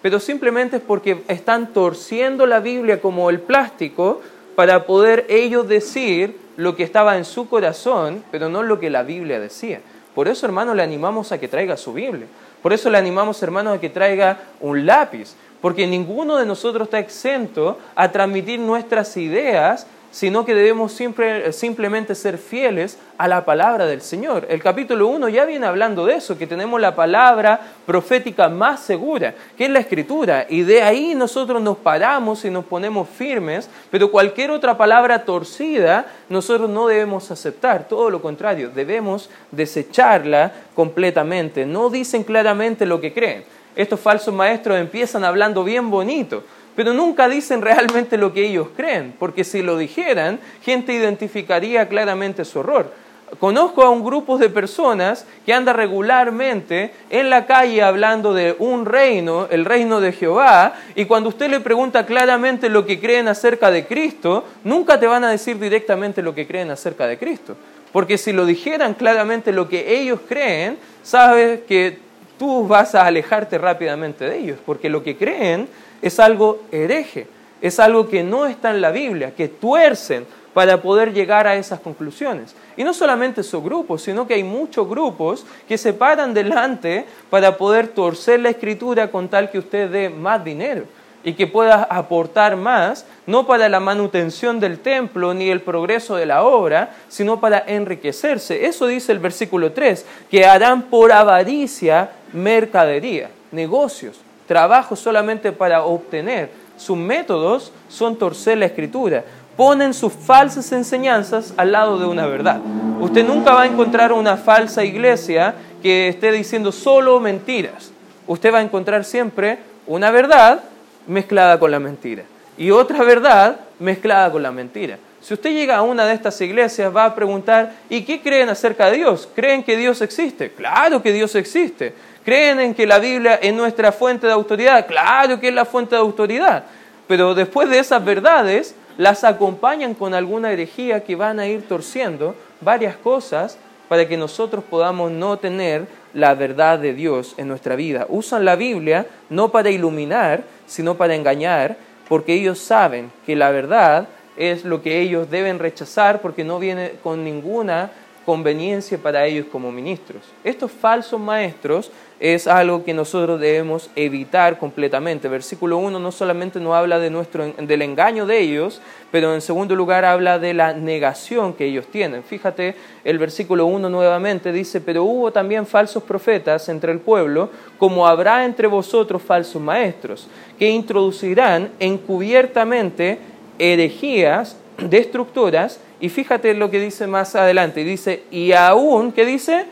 Pero 0.00 0.20
simplemente 0.20 0.76
es 0.76 0.82
porque 0.82 1.22
están 1.28 1.72
torciendo 1.72 2.46
la 2.46 2.60
Biblia 2.60 3.00
como 3.00 3.30
el 3.30 3.40
plástico 3.40 4.20
para 4.54 4.86
poder 4.86 5.26
ellos 5.28 5.68
decir 5.68 6.36
lo 6.56 6.76
que 6.76 6.82
estaba 6.82 7.16
en 7.16 7.24
su 7.24 7.48
corazón, 7.48 8.22
pero 8.30 8.48
no 8.48 8.62
lo 8.62 8.78
que 8.78 8.90
la 8.90 9.02
Biblia 9.02 9.40
decía. 9.40 9.80
Por 10.14 10.28
eso, 10.28 10.46
hermano, 10.46 10.74
le 10.74 10.82
animamos 10.82 11.32
a 11.32 11.38
que 11.38 11.48
traiga 11.48 11.76
su 11.76 11.92
Biblia. 11.92 12.26
Por 12.62 12.72
eso 12.72 12.88
le 12.88 12.98
animamos, 12.98 13.42
hermano, 13.42 13.72
a 13.72 13.80
que 13.80 13.90
traiga 13.90 14.38
un 14.60 14.86
lápiz. 14.86 15.34
Porque 15.60 15.86
ninguno 15.86 16.36
de 16.36 16.46
nosotros 16.46 16.86
está 16.86 16.98
exento 16.98 17.78
a 17.94 18.12
transmitir 18.12 18.60
nuestras 18.60 19.16
ideas 19.16 19.86
sino 20.14 20.44
que 20.44 20.54
debemos 20.54 20.92
siempre, 20.92 21.52
simplemente 21.52 22.14
ser 22.14 22.38
fieles 22.38 22.98
a 23.18 23.26
la 23.26 23.44
palabra 23.44 23.84
del 23.84 24.00
Señor. 24.00 24.46
El 24.48 24.62
capítulo 24.62 25.08
1 25.08 25.28
ya 25.28 25.44
viene 25.44 25.66
hablando 25.66 26.06
de 26.06 26.14
eso, 26.14 26.38
que 26.38 26.46
tenemos 26.46 26.80
la 26.80 26.94
palabra 26.94 27.60
profética 27.84 28.48
más 28.48 28.78
segura, 28.78 29.34
que 29.58 29.64
es 29.64 29.70
la 29.70 29.80
escritura, 29.80 30.46
y 30.48 30.62
de 30.62 30.82
ahí 30.82 31.16
nosotros 31.16 31.60
nos 31.60 31.78
paramos 31.78 32.44
y 32.44 32.50
nos 32.50 32.64
ponemos 32.64 33.08
firmes, 33.08 33.68
pero 33.90 34.12
cualquier 34.12 34.52
otra 34.52 34.78
palabra 34.78 35.24
torcida 35.24 36.06
nosotros 36.28 36.70
no 36.70 36.86
debemos 36.86 37.32
aceptar, 37.32 37.88
todo 37.88 38.08
lo 38.08 38.22
contrario, 38.22 38.70
debemos 38.72 39.28
desecharla 39.50 40.52
completamente. 40.76 41.66
No 41.66 41.90
dicen 41.90 42.22
claramente 42.22 42.86
lo 42.86 43.00
que 43.00 43.12
creen. 43.12 43.42
Estos 43.74 43.98
falsos 43.98 44.32
maestros 44.32 44.78
empiezan 44.78 45.24
hablando 45.24 45.64
bien 45.64 45.90
bonito, 45.90 46.44
pero 46.76 46.92
nunca 46.92 47.28
dicen 47.28 47.62
realmente 47.62 48.16
lo 48.16 48.32
que 48.32 48.46
ellos 48.46 48.68
creen, 48.76 49.14
porque 49.18 49.44
si 49.44 49.62
lo 49.62 49.76
dijeran, 49.76 50.40
gente 50.62 50.92
identificaría 50.92 51.88
claramente 51.88 52.44
su 52.44 52.60
error. 52.60 53.04
Conozco 53.38 53.82
a 53.82 53.90
un 53.90 54.04
grupo 54.04 54.38
de 54.38 54.48
personas 54.48 55.26
que 55.44 55.52
anda 55.52 55.72
regularmente 55.72 56.92
en 57.10 57.30
la 57.30 57.46
calle 57.46 57.82
hablando 57.82 58.32
de 58.32 58.54
un 58.58 58.86
reino, 58.86 59.48
el 59.50 59.64
reino 59.64 60.00
de 60.00 60.12
Jehová, 60.12 60.74
y 60.94 61.06
cuando 61.06 61.30
usted 61.30 61.50
le 61.50 61.60
pregunta 61.60 62.06
claramente 62.06 62.68
lo 62.68 62.86
que 62.86 63.00
creen 63.00 63.26
acerca 63.26 63.70
de 63.70 63.86
Cristo, 63.86 64.44
nunca 64.62 65.00
te 65.00 65.06
van 65.06 65.24
a 65.24 65.30
decir 65.30 65.58
directamente 65.58 66.22
lo 66.22 66.34
que 66.34 66.46
creen 66.46 66.70
acerca 66.70 67.06
de 67.06 67.18
Cristo. 67.18 67.56
Porque 67.92 68.18
si 68.18 68.32
lo 68.32 68.46
dijeran 68.46 68.94
claramente 68.94 69.52
lo 69.52 69.68
que 69.68 70.00
ellos 70.00 70.20
creen, 70.28 70.78
sabes 71.02 71.60
que 71.60 71.98
tú 72.38 72.66
vas 72.66 72.94
a 72.94 73.06
alejarte 73.06 73.58
rápidamente 73.58 74.24
de 74.24 74.38
ellos, 74.38 74.58
porque 74.64 74.88
lo 74.88 75.02
que 75.02 75.16
creen 75.16 75.68
es 76.04 76.20
algo 76.20 76.60
hereje, 76.70 77.26
es 77.62 77.80
algo 77.80 78.06
que 78.10 78.22
no 78.22 78.44
está 78.44 78.70
en 78.70 78.82
la 78.82 78.90
Biblia, 78.90 79.34
que 79.34 79.48
tuercen 79.48 80.26
para 80.52 80.82
poder 80.82 81.14
llegar 81.14 81.46
a 81.46 81.56
esas 81.56 81.80
conclusiones. 81.80 82.54
Y 82.76 82.84
no 82.84 82.92
solamente 82.92 83.42
su 83.42 83.62
grupo, 83.62 83.96
sino 83.96 84.26
que 84.26 84.34
hay 84.34 84.44
muchos 84.44 84.86
grupos 84.86 85.46
que 85.66 85.78
se 85.78 85.94
paran 85.94 86.34
delante 86.34 87.06
para 87.30 87.56
poder 87.56 87.88
torcer 87.88 88.40
la 88.40 88.50
escritura 88.50 89.10
con 89.10 89.28
tal 89.28 89.50
que 89.50 89.58
usted 89.58 89.90
dé 89.90 90.10
más 90.10 90.44
dinero. 90.44 90.84
y 91.26 91.32
que 91.32 91.46
puedas 91.46 91.86
aportar 91.88 92.54
más, 92.54 93.06
no 93.26 93.46
para 93.46 93.70
la 93.70 93.80
manutención 93.80 94.60
del 94.60 94.80
templo 94.80 95.32
ni 95.32 95.48
el 95.48 95.62
progreso 95.62 96.16
de 96.16 96.26
la 96.26 96.42
obra, 96.42 96.96
sino 97.08 97.40
para 97.40 97.64
enriquecerse. 97.66 98.66
Eso 98.66 98.86
dice 98.86 99.10
el 99.10 99.20
versículo 99.20 99.72
3, 99.72 100.04
que 100.30 100.44
harán 100.44 100.82
por 100.82 101.12
avaricia 101.12 102.10
mercadería, 102.34 103.30
negocios, 103.52 104.20
trabajo 104.46 104.96
solamente 104.96 105.52
para 105.52 105.84
obtener. 105.84 106.50
Sus 106.76 106.96
métodos 106.96 107.72
son 107.88 108.16
torcer 108.16 108.58
la 108.58 108.66
escritura. 108.66 109.24
Ponen 109.56 109.94
sus 109.94 110.12
falsas 110.12 110.72
enseñanzas 110.72 111.54
al 111.56 111.72
lado 111.72 111.98
de 111.98 112.06
una 112.06 112.26
verdad. 112.26 112.60
Usted 113.00 113.24
nunca 113.26 113.54
va 113.54 113.62
a 113.62 113.66
encontrar 113.66 114.12
una 114.12 114.36
falsa 114.36 114.84
iglesia 114.84 115.54
que 115.82 116.08
esté 116.08 116.32
diciendo 116.32 116.72
solo 116.72 117.20
mentiras. 117.20 117.92
Usted 118.26 118.52
va 118.52 118.58
a 118.58 118.62
encontrar 118.62 119.04
siempre 119.04 119.58
una 119.86 120.10
verdad 120.10 120.60
mezclada 121.06 121.58
con 121.58 121.70
la 121.70 121.78
mentira. 121.78 122.24
Y 122.56 122.70
otra 122.70 123.04
verdad 123.04 123.60
mezclada 123.78 124.30
con 124.32 124.42
la 124.42 124.50
mentira. 124.50 124.98
Si 125.20 125.32
usted 125.32 125.52
llega 125.52 125.76
a 125.76 125.82
una 125.82 126.04
de 126.04 126.14
estas 126.14 126.38
iglesias, 126.40 126.94
va 126.94 127.06
a 127.06 127.14
preguntar, 127.14 127.72
¿y 127.88 128.02
qué 128.02 128.20
creen 128.20 128.50
acerca 128.50 128.90
de 128.90 128.98
Dios? 128.98 129.26
¿Creen 129.34 129.62
que 129.62 129.76
Dios 129.76 130.02
existe? 130.02 130.52
Claro 130.52 131.02
que 131.02 131.12
Dios 131.12 131.34
existe. 131.34 131.94
¿Creen 132.24 132.58
en 132.60 132.74
que 132.74 132.86
la 132.86 132.98
Biblia 132.98 133.34
es 133.34 133.52
nuestra 133.52 133.92
fuente 133.92 134.26
de 134.26 134.32
autoridad? 134.32 134.86
Claro 134.86 135.38
que 135.38 135.48
es 135.48 135.54
la 135.54 135.66
fuente 135.66 135.94
de 135.94 136.00
autoridad. 136.00 136.64
Pero 137.06 137.34
después 137.34 137.68
de 137.68 137.78
esas 137.78 138.02
verdades, 138.02 138.74
las 138.96 139.24
acompañan 139.24 139.94
con 139.94 140.14
alguna 140.14 140.50
herejía 140.50 141.04
que 141.04 141.16
van 141.16 141.38
a 141.38 141.46
ir 141.46 141.68
torciendo 141.68 142.34
varias 142.62 142.96
cosas 142.96 143.58
para 143.88 144.08
que 144.08 144.16
nosotros 144.16 144.64
podamos 144.64 145.10
no 145.10 145.36
tener 145.36 145.86
la 146.14 146.34
verdad 146.34 146.78
de 146.78 146.94
Dios 146.94 147.34
en 147.36 147.48
nuestra 147.48 147.76
vida. 147.76 148.06
Usan 148.08 148.44
la 148.44 148.56
Biblia 148.56 149.06
no 149.28 149.50
para 149.50 149.70
iluminar, 149.70 150.44
sino 150.66 150.94
para 150.94 151.14
engañar, 151.14 151.76
porque 152.08 152.34
ellos 152.34 152.58
saben 152.58 153.10
que 153.26 153.36
la 153.36 153.50
verdad 153.50 154.08
es 154.36 154.64
lo 154.64 154.82
que 154.82 155.00
ellos 155.00 155.30
deben 155.30 155.58
rechazar 155.58 156.22
porque 156.22 156.44
no 156.44 156.58
viene 156.58 156.92
con 157.02 157.22
ninguna 157.22 157.90
conveniencia 158.24 158.98
para 158.98 159.26
ellos 159.26 159.46
como 159.50 159.70
ministros. 159.70 160.22
Estos 160.42 160.70
falsos 160.70 161.20
maestros 161.20 161.90
es 162.20 162.46
algo 162.46 162.84
que 162.84 162.94
nosotros 162.94 163.40
debemos 163.40 163.90
evitar 163.96 164.58
completamente. 164.58 165.28
Versículo 165.28 165.78
1 165.78 165.98
no 165.98 166.12
solamente 166.12 166.60
nos 166.60 166.74
habla 166.74 166.98
de 166.98 167.10
nuestro, 167.10 167.46
del 167.46 167.82
engaño 167.82 168.24
de 168.24 168.38
ellos, 168.40 168.80
pero 169.10 169.34
en 169.34 169.40
segundo 169.40 169.74
lugar 169.76 170.04
habla 170.04 170.38
de 170.38 170.54
la 170.54 170.72
negación 170.72 171.52
que 171.54 171.66
ellos 171.66 171.86
tienen. 171.88 172.22
Fíjate, 172.22 172.76
el 173.04 173.18
versículo 173.18 173.66
1 173.66 173.90
nuevamente 173.90 174.52
dice, 174.52 174.80
pero 174.80 175.04
hubo 175.04 175.32
también 175.32 175.66
falsos 175.66 176.02
profetas 176.02 176.68
entre 176.68 176.92
el 176.92 177.00
pueblo, 177.00 177.50
como 177.78 178.06
habrá 178.06 178.44
entre 178.44 178.68
vosotros 178.68 179.20
falsos 179.22 179.60
maestros, 179.60 180.28
que 180.58 180.70
introducirán 180.70 181.70
encubiertamente 181.78 183.18
herejías 183.58 184.56
destructoras 184.78 185.80
y 186.00 186.08
fíjate 186.08 186.54
lo 186.54 186.70
que 186.70 186.80
dice 186.80 187.06
más 187.06 187.34
adelante, 187.34 187.84
dice, 187.84 188.24
y 188.30 188.52
aún, 188.52 189.12
¿qué 189.12 189.24
dice? 189.24 189.66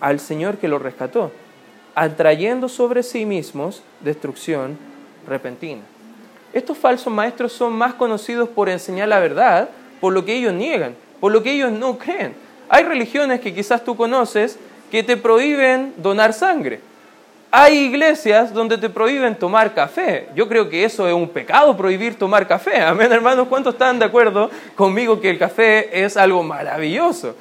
Al 0.00 0.20
Señor 0.20 0.58
que 0.58 0.68
lo 0.68 0.78
rescató, 0.78 1.32
atrayendo 1.94 2.68
sobre 2.68 3.02
sí 3.02 3.26
mismos 3.26 3.82
destrucción 4.00 4.78
repentina. 5.26 5.82
Estos 6.52 6.78
falsos 6.78 7.12
maestros 7.12 7.52
son 7.52 7.72
más 7.72 7.94
conocidos 7.94 8.48
por 8.48 8.68
enseñar 8.68 9.08
la 9.08 9.20
verdad, 9.20 9.68
por 10.00 10.12
lo 10.12 10.24
que 10.24 10.36
ellos 10.36 10.54
niegan, 10.54 10.94
por 11.20 11.32
lo 11.32 11.42
que 11.42 11.52
ellos 11.52 11.72
no 11.72 11.98
creen. 11.98 12.34
Hay 12.68 12.84
religiones 12.84 13.40
que 13.40 13.54
quizás 13.54 13.84
tú 13.84 13.96
conoces 13.96 14.58
que 14.90 15.02
te 15.02 15.16
prohíben 15.16 15.94
donar 15.96 16.32
sangre. 16.32 16.80
Hay 17.50 17.78
iglesias 17.78 18.52
donde 18.52 18.76
te 18.76 18.90
prohíben 18.90 19.34
tomar 19.34 19.72
café. 19.72 20.28
Yo 20.34 20.46
creo 20.48 20.68
que 20.68 20.84
eso 20.84 21.08
es 21.08 21.14
un 21.14 21.28
pecado 21.28 21.74
prohibir 21.76 22.14
tomar 22.14 22.46
café. 22.46 22.80
Amén, 22.82 23.10
hermanos. 23.10 23.48
¿Cuántos 23.48 23.74
están 23.74 23.98
de 23.98 24.04
acuerdo 24.04 24.50
conmigo 24.74 25.18
que 25.18 25.30
el 25.30 25.38
café 25.38 26.04
es 26.04 26.18
algo 26.18 26.42
maravilloso? 26.42 27.34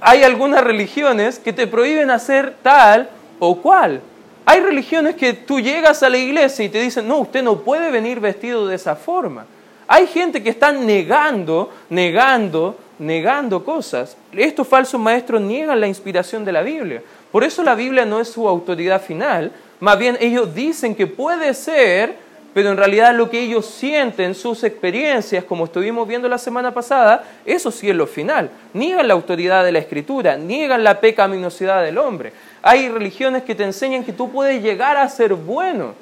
Hay 0.00 0.22
algunas 0.22 0.62
religiones 0.62 1.40
que 1.40 1.52
te 1.52 1.66
prohíben 1.66 2.12
hacer 2.12 2.54
tal 2.62 3.10
o 3.40 3.56
cual. 3.60 4.00
Hay 4.46 4.60
religiones 4.60 5.16
que 5.16 5.32
tú 5.32 5.60
llegas 5.60 6.02
a 6.04 6.08
la 6.08 6.18
iglesia 6.18 6.64
y 6.64 6.68
te 6.68 6.80
dicen, 6.80 7.08
no, 7.08 7.18
usted 7.18 7.42
no 7.42 7.58
puede 7.58 7.90
venir 7.90 8.20
vestido 8.20 8.68
de 8.68 8.76
esa 8.76 8.94
forma. 8.94 9.46
Hay 9.88 10.06
gente 10.06 10.40
que 10.44 10.50
está 10.50 10.70
negando, 10.70 11.72
negando, 11.88 12.78
negando 13.00 13.64
cosas. 13.64 14.16
Estos 14.32 14.68
falsos 14.68 15.00
maestros 15.00 15.40
niegan 15.40 15.80
la 15.80 15.88
inspiración 15.88 16.44
de 16.44 16.52
la 16.52 16.62
Biblia. 16.62 17.02
Por 17.32 17.44
eso 17.44 17.62
la 17.62 17.74
Biblia 17.74 18.04
no 18.04 18.20
es 18.20 18.28
su 18.28 18.48
autoridad 18.48 19.02
final, 19.02 19.52
más 19.80 19.98
bien 19.98 20.18
ellos 20.20 20.54
dicen 20.54 20.94
que 20.94 21.06
puede 21.06 21.54
ser, 21.54 22.14
pero 22.52 22.70
en 22.70 22.76
realidad 22.76 23.14
lo 23.14 23.30
que 23.30 23.40
ellos 23.40 23.64
sienten, 23.64 24.34
sus 24.34 24.64
experiencias, 24.64 25.44
como 25.44 25.64
estuvimos 25.64 26.06
viendo 26.06 26.28
la 26.28 26.38
semana 26.38 26.74
pasada, 26.74 27.24
eso 27.46 27.70
sí 27.70 27.88
es 27.88 27.94
lo 27.94 28.06
final. 28.06 28.50
Niegan 28.74 29.06
la 29.06 29.14
autoridad 29.14 29.64
de 29.64 29.72
la 29.72 29.78
escritura, 29.78 30.36
niegan 30.36 30.82
la 30.82 31.00
pecaminosidad 31.00 31.82
del 31.82 31.98
hombre. 31.98 32.32
Hay 32.62 32.88
religiones 32.88 33.44
que 33.44 33.54
te 33.54 33.64
enseñan 33.64 34.04
que 34.04 34.12
tú 34.12 34.30
puedes 34.30 34.62
llegar 34.62 34.96
a 34.96 35.08
ser 35.08 35.34
bueno, 35.34 35.94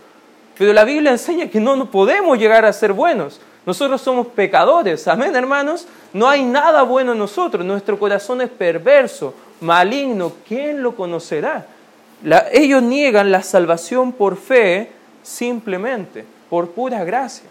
pero 0.57 0.73
la 0.73 0.85
Biblia 0.85 1.13
enseña 1.13 1.49
que 1.49 1.61
no 1.61 1.89
podemos 1.91 2.39
llegar 2.39 2.65
a 2.65 2.73
ser 2.73 2.93
buenos. 2.93 3.41
Nosotros 3.65 4.01
somos 4.01 4.29
pecadores, 4.29 5.07
amén 5.07 5.37
hermanos. 5.37 5.87
No 6.15 6.27
hay 6.27 6.43
nada 6.43 6.83
bueno 6.83 7.13
en 7.13 7.19
nosotros, 7.19 7.65
nuestro 7.65 7.99
corazón 7.99 8.41
es 8.41 8.49
perverso, 8.49 9.35
maligno, 9.61 10.33
¿quién 10.47 10.83
lo 10.83 10.95
conocerá? 10.95 11.67
ellos 12.53 12.83
niegan 12.83 13.31
la 13.31 13.43
salvación 13.43 14.13
por 14.13 14.37
fe 14.37 14.91
simplemente, 15.23 16.25
por 16.51 16.71
pura 16.71 17.05
gracia. 17.05 17.49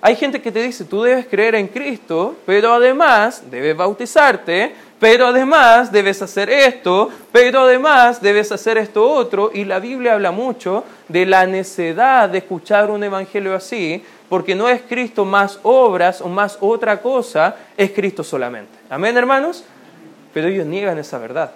Hay 0.00 0.14
gente 0.14 0.40
que 0.40 0.52
te 0.52 0.62
dice, 0.62 0.84
tú 0.84 1.02
debes 1.02 1.26
creer 1.26 1.56
en 1.56 1.66
Cristo, 1.66 2.36
pero 2.46 2.72
además 2.72 3.42
debes 3.50 3.76
bautizarte, 3.76 4.72
pero 5.00 5.26
además 5.26 5.90
debes 5.90 6.22
hacer 6.22 6.48
esto, 6.48 7.10
pero 7.32 7.62
además 7.62 8.22
debes 8.22 8.52
hacer 8.52 8.78
esto 8.78 9.10
otro. 9.10 9.50
Y 9.52 9.64
la 9.64 9.80
Biblia 9.80 10.14
habla 10.14 10.30
mucho 10.30 10.84
de 11.08 11.26
la 11.26 11.46
necesidad 11.46 12.28
de 12.28 12.38
escuchar 12.38 12.92
un 12.92 13.02
evangelio 13.02 13.56
así, 13.56 14.02
porque 14.28 14.54
no 14.54 14.68
es 14.68 14.82
Cristo 14.82 15.24
más 15.24 15.58
obras 15.64 16.20
o 16.20 16.28
más 16.28 16.58
otra 16.60 17.00
cosa, 17.00 17.56
es 17.76 17.90
Cristo 17.90 18.22
solamente. 18.22 18.70
Amén, 18.88 19.16
hermanos 19.16 19.64
pero 20.38 20.50
ellos 20.50 20.66
niegan 20.66 20.98
esa 20.98 21.18
verdad. 21.18 21.50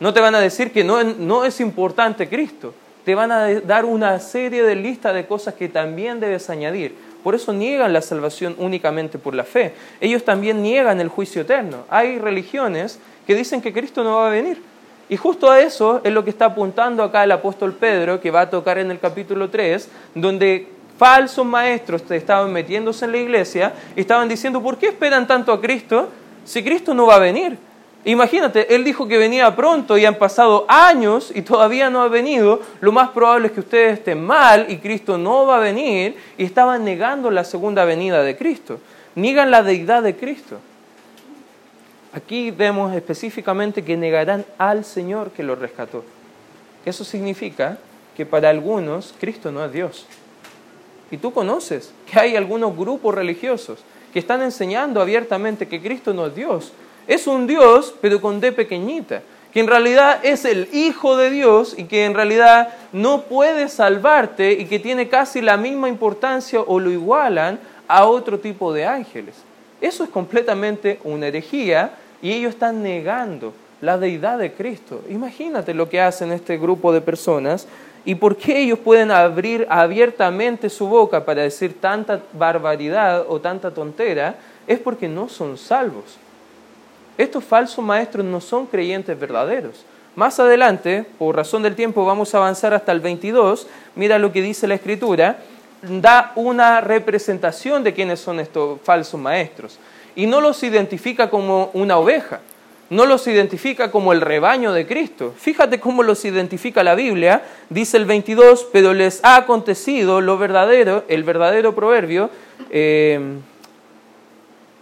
No 0.00 0.12
te 0.12 0.20
van 0.20 0.34
a 0.34 0.40
decir 0.40 0.70
que 0.70 0.84
no, 0.84 1.02
no 1.02 1.46
es 1.46 1.60
importante 1.60 2.28
Cristo, 2.28 2.74
te 3.06 3.14
van 3.14 3.32
a 3.32 3.48
dar 3.60 3.86
una 3.86 4.20
serie 4.20 4.62
de 4.64 4.74
listas 4.74 5.14
de 5.14 5.24
cosas 5.24 5.54
que 5.54 5.70
también 5.70 6.20
debes 6.20 6.50
añadir. 6.50 6.94
Por 7.24 7.34
eso 7.34 7.54
niegan 7.54 7.94
la 7.94 8.02
salvación 8.02 8.54
únicamente 8.58 9.18
por 9.18 9.34
la 9.34 9.44
fe. 9.44 9.72
Ellos 9.98 10.26
también 10.26 10.62
niegan 10.62 11.00
el 11.00 11.08
juicio 11.08 11.40
eterno. 11.40 11.86
Hay 11.88 12.18
religiones 12.18 12.98
que 13.26 13.34
dicen 13.34 13.62
que 13.62 13.72
Cristo 13.72 14.04
no 14.04 14.16
va 14.16 14.26
a 14.26 14.30
venir. 14.30 14.60
Y 15.08 15.16
justo 15.16 15.50
a 15.50 15.60
eso 15.60 16.02
es 16.04 16.12
lo 16.12 16.22
que 16.22 16.28
está 16.28 16.44
apuntando 16.44 17.02
acá 17.02 17.24
el 17.24 17.32
apóstol 17.32 17.72
Pedro, 17.72 18.20
que 18.20 18.30
va 18.30 18.42
a 18.42 18.50
tocar 18.50 18.76
en 18.76 18.90
el 18.90 19.00
capítulo 19.00 19.48
3, 19.48 19.88
donde 20.14 20.66
falsos 20.98 21.46
maestros 21.46 22.02
estaban 22.10 22.52
metiéndose 22.52 23.06
en 23.06 23.12
la 23.12 23.18
iglesia 23.18 23.72
y 23.96 24.02
estaban 24.02 24.28
diciendo, 24.28 24.62
¿por 24.62 24.76
qué 24.76 24.88
esperan 24.88 25.26
tanto 25.26 25.50
a 25.50 25.62
Cristo 25.62 26.10
si 26.44 26.62
Cristo 26.62 26.92
no 26.92 27.06
va 27.06 27.14
a 27.14 27.20
venir? 27.20 27.67
Imagínate, 28.04 28.74
él 28.74 28.84
dijo 28.84 29.08
que 29.08 29.18
venía 29.18 29.54
pronto 29.56 29.98
y 29.98 30.06
han 30.06 30.14
pasado 30.14 30.64
años 30.68 31.32
y 31.34 31.42
todavía 31.42 31.90
no 31.90 32.02
ha 32.02 32.08
venido. 32.08 32.60
Lo 32.80 32.92
más 32.92 33.10
probable 33.10 33.48
es 33.48 33.52
que 33.52 33.60
ustedes 33.60 33.98
estén 33.98 34.24
mal 34.24 34.66
y 34.68 34.78
Cristo 34.78 35.18
no 35.18 35.46
va 35.46 35.56
a 35.56 35.60
venir 35.60 36.16
y 36.38 36.44
estaban 36.44 36.84
negando 36.84 37.30
la 37.30 37.44
segunda 37.44 37.84
venida 37.84 38.22
de 38.22 38.36
Cristo. 38.36 38.78
Niegan 39.14 39.50
la 39.50 39.62
deidad 39.62 40.02
de 40.02 40.16
Cristo. 40.16 40.58
Aquí 42.12 42.50
vemos 42.50 42.94
específicamente 42.94 43.84
que 43.84 43.96
negarán 43.96 44.46
al 44.56 44.84
Señor 44.84 45.32
que 45.32 45.42
lo 45.42 45.56
rescató. 45.56 46.04
Eso 46.84 47.04
significa 47.04 47.78
que 48.16 48.24
para 48.24 48.48
algunos 48.48 49.12
Cristo 49.20 49.50
no 49.52 49.64
es 49.64 49.72
Dios. 49.72 50.06
Y 51.10 51.16
tú 51.16 51.32
conoces 51.32 51.92
que 52.10 52.18
hay 52.18 52.36
algunos 52.36 52.76
grupos 52.76 53.14
religiosos 53.14 53.80
que 54.12 54.18
están 54.18 54.40
enseñando 54.42 55.00
abiertamente 55.00 55.68
que 55.68 55.82
Cristo 55.82 56.14
no 56.14 56.26
es 56.26 56.34
Dios 56.34 56.72
es 57.08 57.26
un 57.26 57.46
Dios, 57.46 57.94
pero 58.00 58.20
con 58.20 58.38
D 58.38 58.52
pequeñita, 58.52 59.22
que 59.52 59.60
en 59.60 59.66
realidad 59.66 60.20
es 60.22 60.44
el 60.44 60.68
Hijo 60.72 61.16
de 61.16 61.30
Dios 61.30 61.74
y 61.76 61.84
que 61.84 62.04
en 62.04 62.14
realidad 62.14 62.68
no 62.92 63.22
puede 63.22 63.70
salvarte 63.70 64.52
y 64.52 64.66
que 64.66 64.78
tiene 64.78 65.08
casi 65.08 65.40
la 65.40 65.56
misma 65.56 65.88
importancia 65.88 66.60
o 66.60 66.78
lo 66.78 66.90
igualan 66.90 67.58
a 67.88 68.04
otro 68.04 68.38
tipo 68.38 68.74
de 68.74 68.84
ángeles. 68.84 69.34
Eso 69.80 70.04
es 70.04 70.10
completamente 70.10 71.00
una 71.02 71.28
herejía 71.28 71.92
y 72.20 72.32
ellos 72.32 72.52
están 72.52 72.82
negando 72.82 73.54
la 73.80 73.96
deidad 73.96 74.38
de 74.38 74.52
Cristo. 74.52 75.00
Imagínate 75.08 75.72
lo 75.72 75.88
que 75.88 76.02
hacen 76.02 76.30
este 76.30 76.58
grupo 76.58 76.92
de 76.92 77.00
personas 77.00 77.66
y 78.04 78.16
por 78.16 78.36
qué 78.36 78.60
ellos 78.60 78.80
pueden 78.80 79.10
abrir 79.10 79.66
abiertamente 79.70 80.68
su 80.68 80.88
boca 80.88 81.24
para 81.24 81.42
decir 81.42 81.80
tanta 81.80 82.20
barbaridad 82.34 83.24
o 83.28 83.40
tanta 83.40 83.72
tontera, 83.72 84.34
es 84.66 84.78
porque 84.78 85.08
no 85.08 85.30
son 85.30 85.56
salvos. 85.56 86.18
Estos 87.18 87.44
falsos 87.44 87.84
maestros 87.84 88.24
no 88.24 88.40
son 88.40 88.66
creyentes 88.66 89.18
verdaderos. 89.18 89.84
Más 90.14 90.38
adelante, 90.40 91.04
por 91.18 91.36
razón 91.36 91.62
del 91.62 91.74
tiempo, 91.74 92.04
vamos 92.04 92.34
a 92.34 92.38
avanzar 92.38 92.72
hasta 92.74 92.92
el 92.92 93.00
22. 93.00 93.66
Mira 93.96 94.18
lo 94.18 94.32
que 94.32 94.40
dice 94.40 94.66
la 94.66 94.74
Escritura. 94.74 95.38
da 95.82 96.32
una 96.34 96.80
representación 96.80 97.84
de 97.84 97.92
quiénes 97.92 98.18
son 98.18 98.40
estos 98.40 98.80
falsos 98.82 99.20
maestros 99.20 99.78
y 100.16 100.26
no 100.26 100.40
los 100.40 100.64
identifica 100.64 101.30
como 101.30 101.70
una 101.72 101.98
oveja, 101.98 102.40
no 102.90 103.06
los 103.06 103.28
identifica 103.28 103.92
como 103.92 104.12
el 104.12 104.20
rebaño 104.20 104.72
de 104.72 104.86
Cristo. 104.86 105.32
Fíjate 105.36 105.78
cómo 105.78 106.02
los 106.02 106.24
identifica 106.24 106.82
la 106.82 106.96
Biblia. 106.96 107.42
Dice 107.70 107.96
el 107.96 108.04
22, 108.04 108.66
pero 108.72 108.94
les 108.94 109.24
ha 109.24 109.36
acontecido 109.36 110.20
lo 110.20 110.36
verdadero, 110.36 111.04
el 111.06 111.22
verdadero 111.22 111.76
proverbio, 111.76 112.30
eh, 112.70 113.20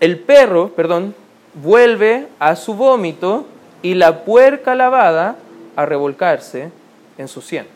el 0.00 0.18
perro, 0.20 0.70
perdón, 0.70 1.14
vuelve 1.56 2.28
a 2.38 2.54
su 2.54 2.74
vómito 2.74 3.46
y 3.82 3.94
la 3.94 4.24
puerca 4.24 4.74
lavada 4.74 5.36
a 5.74 5.86
revolcarse 5.86 6.70
en 7.18 7.28
su 7.28 7.40
sien. 7.40 7.66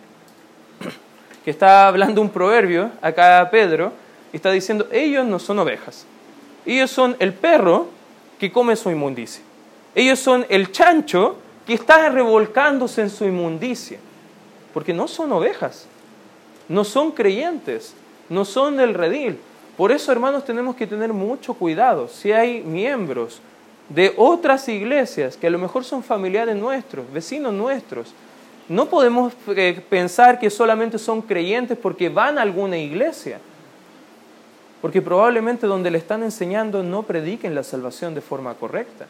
Que 1.45 1.51
está 1.51 1.89
hablando 1.89 2.21
un 2.21 2.31
proverbio 2.31 2.91
acá 3.01 3.49
Pedro 3.51 3.93
y 4.33 4.37
está 4.37 4.51
diciendo, 4.51 4.87
ellos 4.93 5.27
no 5.27 5.39
son 5.39 5.59
ovejas, 5.59 6.07
ellos 6.67 6.91
son 6.91 7.17
el 7.19 7.33
perro 7.33 7.89
que 8.39 8.53
come 8.53 8.77
su 8.77 8.91
inmundicia. 8.91 9.43
Ellos 9.95 10.19
son 10.21 10.47
el 10.49 10.71
chancho 10.71 11.37
que 11.67 11.75
está 11.75 12.09
revolcándose 12.11 13.03
en 13.03 13.11
su 13.11 13.25
inmundicia, 13.25 13.99
porque 14.73 14.93
no 14.93 15.09
son 15.09 15.33
ovejas, 15.33 15.87
no 16.69 16.85
son 16.85 17.11
creyentes, 17.11 17.95
no 18.29 18.45
son 18.45 18.77
del 18.77 18.95
redil. 18.95 19.39
Por 19.77 19.91
eso, 19.91 20.13
hermanos, 20.13 20.45
tenemos 20.45 20.77
que 20.77 20.87
tener 20.87 21.13
mucho 21.13 21.55
cuidado. 21.55 22.09
Si 22.09 22.31
hay 22.33 22.61
miembros 22.63 23.41
de 23.91 24.15
otras 24.17 24.69
iglesias 24.69 25.37
que 25.37 25.49
a 25.49 25.51
lo 25.51 25.59
mejor 25.59 25.85
son 25.85 26.03
familiares 26.03 26.57
nuestros, 26.57 27.13
vecinos 27.13 27.53
nuestros, 27.53 28.15
no 28.69 28.87
podemos 28.87 29.33
eh, 29.49 29.81
pensar 29.91 30.39
que 30.39 30.49
solamente 30.49 30.99
son 30.99 31.23
creyentes 31.23 31.77
porque 31.77 32.09
van 32.09 32.39
a 32.39 32.43
alguna 32.43 32.79
iglesia, 32.79 33.41
porque 34.81 35.03
probablemente 35.03 35.67
donde 35.67 35.91
le 35.91 35.99
están 35.99 36.23
enseñando 36.23 36.83
no 36.83 37.03
prediquen 37.03 37.55
la 37.55 37.65
salvación 37.65 38.15
de 38.15 38.21
forma 38.21 38.55
correcta. 38.55 39.07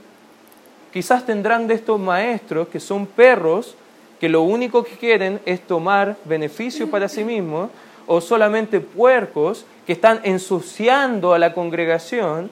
Quizás 0.92 1.24
tendrán 1.24 1.68
de 1.68 1.74
estos 1.74 2.00
maestros 2.00 2.68
que 2.68 2.80
son 2.80 3.06
perros 3.06 3.76
que 4.18 4.28
lo 4.28 4.42
único 4.42 4.82
que 4.82 4.96
quieren 4.96 5.40
es 5.44 5.60
tomar 5.60 6.16
beneficio 6.24 6.90
para 6.90 7.08
sí 7.08 7.22
mismos, 7.22 7.70
o 8.06 8.20
solamente 8.20 8.80
puercos 8.80 9.64
que 9.86 9.92
están 9.92 10.20
ensuciando 10.24 11.32
a 11.32 11.38
la 11.38 11.52
congregación, 11.54 12.50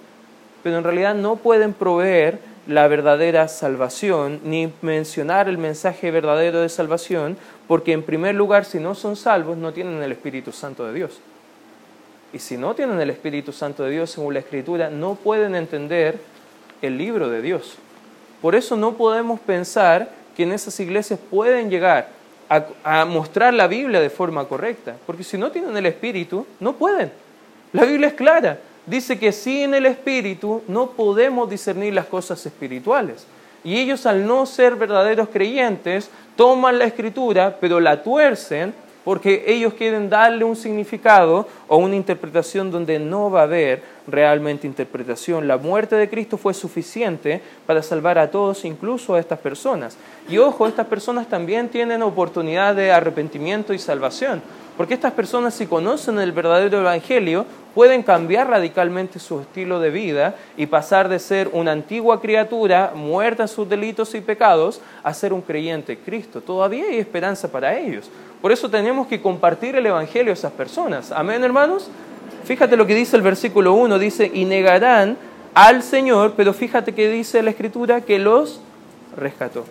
pero 0.68 0.76
en 0.76 0.84
realidad 0.84 1.14
no 1.14 1.36
pueden 1.36 1.72
proveer 1.72 2.40
la 2.66 2.88
verdadera 2.88 3.48
salvación, 3.48 4.38
ni 4.44 4.70
mencionar 4.82 5.48
el 5.48 5.56
mensaje 5.56 6.10
verdadero 6.10 6.60
de 6.60 6.68
salvación, 6.68 7.38
porque 7.66 7.94
en 7.94 8.02
primer 8.02 8.34
lugar, 8.34 8.66
si 8.66 8.78
no 8.78 8.94
son 8.94 9.16
salvos, 9.16 9.56
no 9.56 9.72
tienen 9.72 10.02
el 10.02 10.12
Espíritu 10.12 10.52
Santo 10.52 10.84
de 10.84 10.92
Dios. 10.92 11.20
Y 12.34 12.38
si 12.38 12.58
no 12.58 12.74
tienen 12.74 13.00
el 13.00 13.08
Espíritu 13.08 13.50
Santo 13.50 13.82
de 13.82 13.92
Dios, 13.92 14.10
según 14.10 14.34
la 14.34 14.40
Escritura, 14.40 14.90
no 14.90 15.14
pueden 15.14 15.54
entender 15.54 16.18
el 16.82 16.98
libro 16.98 17.30
de 17.30 17.40
Dios. 17.40 17.76
Por 18.42 18.54
eso 18.54 18.76
no 18.76 18.92
podemos 18.92 19.40
pensar 19.40 20.10
que 20.36 20.42
en 20.42 20.52
esas 20.52 20.78
iglesias 20.80 21.18
pueden 21.30 21.70
llegar 21.70 22.10
a, 22.84 23.06
mostrar 23.06 23.54
la 23.54 23.68
Biblia 23.68 24.00
de 24.00 24.10
forma 24.10 24.44
correcta, 24.44 24.96
porque 25.06 25.24
si 25.24 25.38
no 25.38 25.50
tienen 25.50 25.74
el 25.78 25.86
Espíritu, 25.86 26.46
no 26.60 26.74
pueden. 26.74 27.10
La 27.72 27.86
Biblia 27.86 28.08
es 28.08 28.14
clara, 28.14 28.58
dice 28.88 29.18
que 29.18 29.32
sin 29.32 29.74
el 29.74 29.86
Espíritu 29.86 30.62
no 30.68 30.90
podemos 30.90 31.48
discernir 31.48 31.94
las 31.94 32.06
cosas 32.06 32.44
espirituales. 32.44 33.26
Y 33.64 33.76
ellos 33.76 34.06
al 34.06 34.26
no 34.26 34.46
ser 34.46 34.76
verdaderos 34.76 35.28
creyentes, 35.28 36.10
toman 36.36 36.78
la 36.78 36.84
Escritura, 36.84 37.58
pero 37.60 37.80
la 37.80 38.02
tuercen 38.02 38.72
porque 39.08 39.44
ellos 39.46 39.72
quieren 39.72 40.10
darle 40.10 40.44
un 40.44 40.54
significado 40.54 41.48
o 41.66 41.78
una 41.78 41.96
interpretación 41.96 42.70
donde 42.70 42.98
no 42.98 43.30
va 43.30 43.40
a 43.40 43.44
haber 43.44 43.82
realmente 44.06 44.66
interpretación. 44.66 45.48
La 45.48 45.56
muerte 45.56 45.96
de 45.96 46.10
Cristo 46.10 46.36
fue 46.36 46.52
suficiente 46.52 47.40
para 47.66 47.82
salvar 47.82 48.18
a 48.18 48.30
todos, 48.30 48.66
incluso 48.66 49.14
a 49.14 49.18
estas 49.18 49.38
personas. 49.38 49.96
Y 50.28 50.36
ojo, 50.36 50.66
estas 50.66 50.88
personas 50.88 51.26
también 51.26 51.70
tienen 51.70 52.02
oportunidad 52.02 52.74
de 52.74 52.92
arrepentimiento 52.92 53.72
y 53.72 53.78
salvación, 53.78 54.42
porque 54.78 54.94
estas 54.94 55.12
personas 55.12 55.54
si 55.54 55.66
conocen 55.66 56.20
el 56.20 56.30
verdadero 56.30 56.78
Evangelio 56.78 57.44
pueden 57.74 58.04
cambiar 58.04 58.48
radicalmente 58.48 59.18
su 59.18 59.40
estilo 59.40 59.80
de 59.80 59.90
vida 59.90 60.36
y 60.56 60.66
pasar 60.66 61.08
de 61.08 61.18
ser 61.18 61.50
una 61.52 61.72
antigua 61.72 62.20
criatura 62.20 62.92
muerta 62.94 63.42
en 63.42 63.48
sus 63.48 63.68
delitos 63.68 64.14
y 64.14 64.20
pecados 64.20 64.80
a 65.02 65.12
ser 65.12 65.32
un 65.32 65.42
creyente 65.42 65.94
en 65.94 65.98
Cristo. 65.98 66.40
Todavía 66.40 66.84
hay 66.84 66.98
esperanza 66.98 67.50
para 67.50 67.76
ellos. 67.76 68.08
Por 68.40 68.52
eso 68.52 68.70
tenemos 68.70 69.08
que 69.08 69.20
compartir 69.20 69.74
el 69.74 69.84
Evangelio 69.84 70.30
a 70.30 70.34
esas 70.34 70.52
personas. 70.52 71.10
Amén, 71.10 71.42
hermanos. 71.42 71.90
Fíjate 72.44 72.76
lo 72.76 72.86
que 72.86 72.94
dice 72.94 73.16
el 73.16 73.22
versículo 73.22 73.74
1, 73.74 73.98
dice, 73.98 74.30
y 74.32 74.44
negarán 74.44 75.16
al 75.54 75.82
Señor, 75.82 76.34
pero 76.36 76.54
fíjate 76.54 76.94
que 76.94 77.10
dice 77.10 77.42
la 77.42 77.50
Escritura 77.50 78.02
que 78.02 78.20
los 78.20 78.60
rescató. 79.16 79.64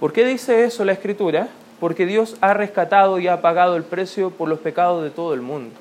¿Por 0.00 0.14
qué 0.14 0.24
dice 0.24 0.64
eso 0.64 0.82
la 0.86 0.92
Escritura? 0.92 1.48
Porque 1.84 2.06
Dios 2.06 2.36
ha 2.40 2.54
rescatado 2.54 3.18
y 3.18 3.28
ha 3.28 3.42
pagado 3.42 3.76
el 3.76 3.82
precio 3.82 4.30
por 4.30 4.48
los 4.48 4.58
pecados 4.58 5.04
de 5.04 5.10
todo 5.10 5.34
el 5.34 5.42
mundo. 5.42 5.76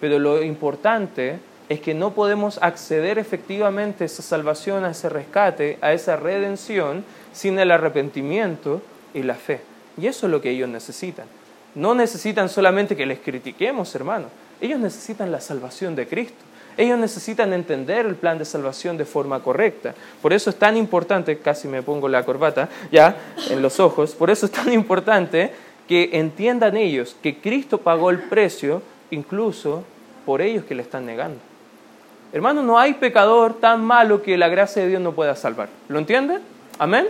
Pero 0.00 0.20
lo 0.20 0.44
importante 0.44 1.40
es 1.68 1.80
que 1.80 1.92
no 1.92 2.12
podemos 2.12 2.60
acceder 2.62 3.18
efectivamente 3.18 4.04
a 4.04 4.06
esa 4.06 4.22
salvación, 4.22 4.84
a 4.84 4.92
ese 4.92 5.08
rescate, 5.08 5.76
a 5.80 5.92
esa 5.92 6.14
redención, 6.14 7.04
sin 7.32 7.58
el 7.58 7.72
arrepentimiento 7.72 8.80
y 9.12 9.24
la 9.24 9.34
fe. 9.34 9.60
Y 10.00 10.06
eso 10.06 10.26
es 10.26 10.30
lo 10.30 10.40
que 10.40 10.50
ellos 10.50 10.68
necesitan. 10.68 11.26
No 11.74 11.96
necesitan 11.96 12.48
solamente 12.48 12.94
que 12.94 13.04
les 13.04 13.18
critiquemos, 13.18 13.92
hermanos. 13.96 14.30
Ellos 14.60 14.78
necesitan 14.78 15.32
la 15.32 15.40
salvación 15.40 15.96
de 15.96 16.06
Cristo. 16.06 16.44
Ellos 16.78 16.96
necesitan 16.96 17.52
entender 17.52 18.06
el 18.06 18.14
plan 18.14 18.38
de 18.38 18.44
salvación 18.44 18.96
de 18.96 19.04
forma 19.04 19.40
correcta. 19.40 19.96
Por 20.22 20.32
eso 20.32 20.48
es 20.48 20.56
tan 20.56 20.76
importante, 20.76 21.38
casi 21.38 21.66
me 21.66 21.82
pongo 21.82 22.08
la 22.08 22.24
corbata 22.24 22.68
ya 22.92 23.16
en 23.50 23.60
los 23.60 23.80
ojos, 23.80 24.14
por 24.14 24.30
eso 24.30 24.46
es 24.46 24.52
tan 24.52 24.72
importante 24.72 25.52
que 25.88 26.10
entiendan 26.12 26.76
ellos 26.76 27.16
que 27.20 27.38
Cristo 27.38 27.78
pagó 27.78 28.10
el 28.10 28.20
precio 28.20 28.80
incluso 29.10 29.82
por 30.24 30.40
ellos 30.40 30.64
que 30.64 30.76
le 30.76 30.82
están 30.82 31.04
negando. 31.04 31.40
Hermano, 32.32 32.62
no 32.62 32.78
hay 32.78 32.94
pecador 32.94 33.54
tan 33.54 33.84
malo 33.84 34.22
que 34.22 34.38
la 34.38 34.46
gracia 34.46 34.82
de 34.82 34.88
Dios 34.88 35.02
no 35.02 35.12
pueda 35.12 35.34
salvar. 35.34 35.68
¿Lo 35.88 35.98
entienden? 35.98 36.40
Amén. 36.78 37.08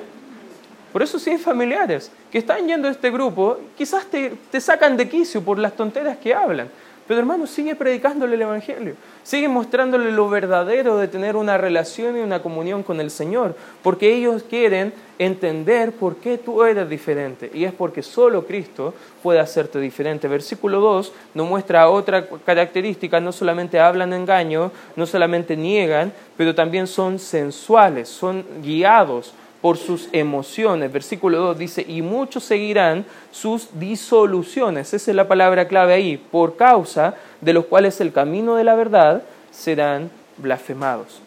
Por 0.95 1.03
eso 1.03 1.19
hay 1.27 1.37
familiares 1.37 2.11
que 2.33 2.39
están 2.39 2.67
yendo 2.67 2.89
a 2.89 2.91
este 2.91 3.11
grupo, 3.11 3.59
quizás 3.77 4.07
te, 4.07 4.33
te 4.51 4.63
sacan 4.63 4.97
de 4.97 5.11
quicio 5.11 5.43
por 5.43 5.59
las 5.59 5.75
tonteras 5.75 6.17
que 6.17 6.33
hablan. 6.33 6.71
Pero 7.09 7.21
hermano, 7.21 7.47
sigue 7.47 7.75
predicándole 7.75 8.35
el 8.35 8.43
Evangelio, 8.43 8.95
sigue 9.23 9.49
mostrándole 9.49 10.13
lo 10.13 10.29
verdadero 10.29 10.99
de 10.99 11.09
tener 11.09 11.37
una 11.37 11.57
relación 11.57 12.19
y 12.19 12.21
una 12.21 12.43
comunión 12.43 12.83
con 12.83 13.01
el 13.01 13.11
Señor, 13.11 13.57
porque 13.83 14.15
ellos 14.15 14.43
quieren 14.43 14.93
entender 15.19 15.93
por 15.93 16.17
qué 16.17 16.37
tú 16.37 16.63
eres 16.63 16.87
diferente, 16.89 17.51
y 17.55 17.65
es 17.65 17.73
porque 17.73 18.03
solo 18.03 18.47
Cristo 18.47 18.93
puede 19.23 19.41
hacerte 19.41 19.81
diferente. 19.81 20.29
Versículo 20.29 20.81
2 20.81 21.13
nos 21.33 21.49
muestra 21.49 21.89
otra 21.89 22.27
característica, 22.45 23.21
no 23.21 23.33
solamente 23.33 23.81
hablan 23.81 24.13
engaño, 24.13 24.71
no 24.95 25.07
solamente 25.07 25.57
niegan, 25.57 26.13
pero 26.37 26.55
también 26.55 26.87
son 26.87 27.19
sensuales, 27.19 28.11
son 28.11 28.45
guiados 28.63 29.33
por 29.61 29.77
sus 29.77 30.09
emociones. 30.13 30.93
Versículo 30.93 31.39
2 31.39 31.59
dice, 31.59 31.85
y 31.87 32.03
muchos 32.03 32.45
seguirán 32.45 33.05
sus 33.31 33.69
disoluciones. 33.79 34.95
Esa 34.95 35.11
es 35.11 35.17
la 35.17 35.29
palabra 35.29 35.67
clave 35.69 35.95
ahí, 35.95 36.17
por 36.17 36.57
causa 36.57 37.15
de 37.41 37.53
los 37.53 37.67
cuales 37.67 38.01
el 38.01 38.13
camino 38.13 38.55
de 38.55 38.65
la 38.65 38.75
verdad 38.75 39.23
serán 39.51 40.11
blasfemados. 40.37 41.21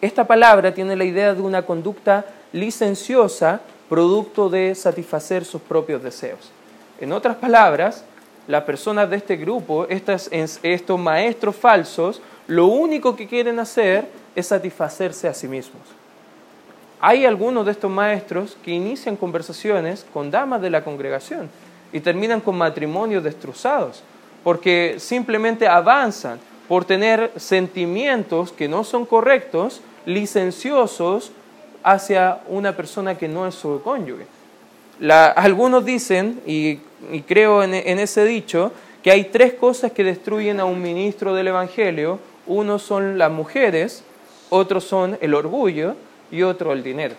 Esta 0.00 0.26
palabra 0.26 0.74
tiene 0.74 0.96
la 0.96 1.04
idea 1.04 1.32
de 1.32 1.40
una 1.40 1.62
conducta 1.62 2.26
licenciosa, 2.52 3.60
producto 3.88 4.50
de 4.50 4.74
satisfacer 4.74 5.44
sus 5.44 5.62
propios 5.62 6.02
deseos. 6.02 6.50
En 7.00 7.12
otras 7.12 7.36
palabras, 7.36 8.04
las 8.46 8.64
personas 8.64 9.08
de 9.08 9.16
este 9.16 9.36
grupo, 9.36 9.86
estos 9.88 10.98
maestros 10.98 11.56
falsos, 11.56 12.20
lo 12.46 12.66
único 12.66 13.16
que 13.16 13.26
quieren 13.26 13.58
hacer 13.58 14.06
es 14.36 14.48
satisfacerse 14.48 15.26
a 15.26 15.32
sí 15.32 15.48
mismos. 15.48 15.82
Hay 17.06 17.26
algunos 17.26 17.66
de 17.66 17.72
estos 17.72 17.90
maestros 17.90 18.56
que 18.64 18.70
inician 18.70 19.16
conversaciones 19.16 20.06
con 20.10 20.30
damas 20.30 20.62
de 20.62 20.70
la 20.70 20.82
congregación 20.82 21.50
y 21.92 22.00
terminan 22.00 22.40
con 22.40 22.56
matrimonios 22.56 23.22
destrozados, 23.22 24.02
porque 24.42 24.94
simplemente 24.96 25.68
avanzan 25.68 26.40
por 26.66 26.86
tener 26.86 27.30
sentimientos 27.36 28.52
que 28.52 28.68
no 28.68 28.84
son 28.84 29.04
correctos, 29.04 29.82
licenciosos, 30.06 31.30
hacia 31.82 32.40
una 32.48 32.74
persona 32.74 33.18
que 33.18 33.28
no 33.28 33.46
es 33.46 33.54
su 33.54 33.82
cónyuge. 33.82 34.24
algunos 35.36 35.84
dicen, 35.84 36.40
y, 36.46 36.78
creo 37.28 37.62
en, 37.62 37.74
en 37.74 37.98
ese 37.98 38.24
dicho, 38.24 38.72
que 39.02 39.10
hay 39.10 39.24
tres 39.24 39.52
cosas 39.52 39.92
que 39.92 40.04
destruyen 40.04 40.58
a 40.58 40.64
un 40.64 40.80
ministro 40.80 41.34
del 41.34 41.48
Evangelio. 41.48 42.18
Uno 42.46 42.78
son 42.78 43.18
las 43.18 43.30
mujeres, 43.30 44.04
otros 44.48 44.84
son 44.84 45.18
el 45.20 45.34
orgullo 45.34 45.96
y 46.30 46.42
otro 46.42 46.72
el 46.72 46.82
dinero. 46.82 47.14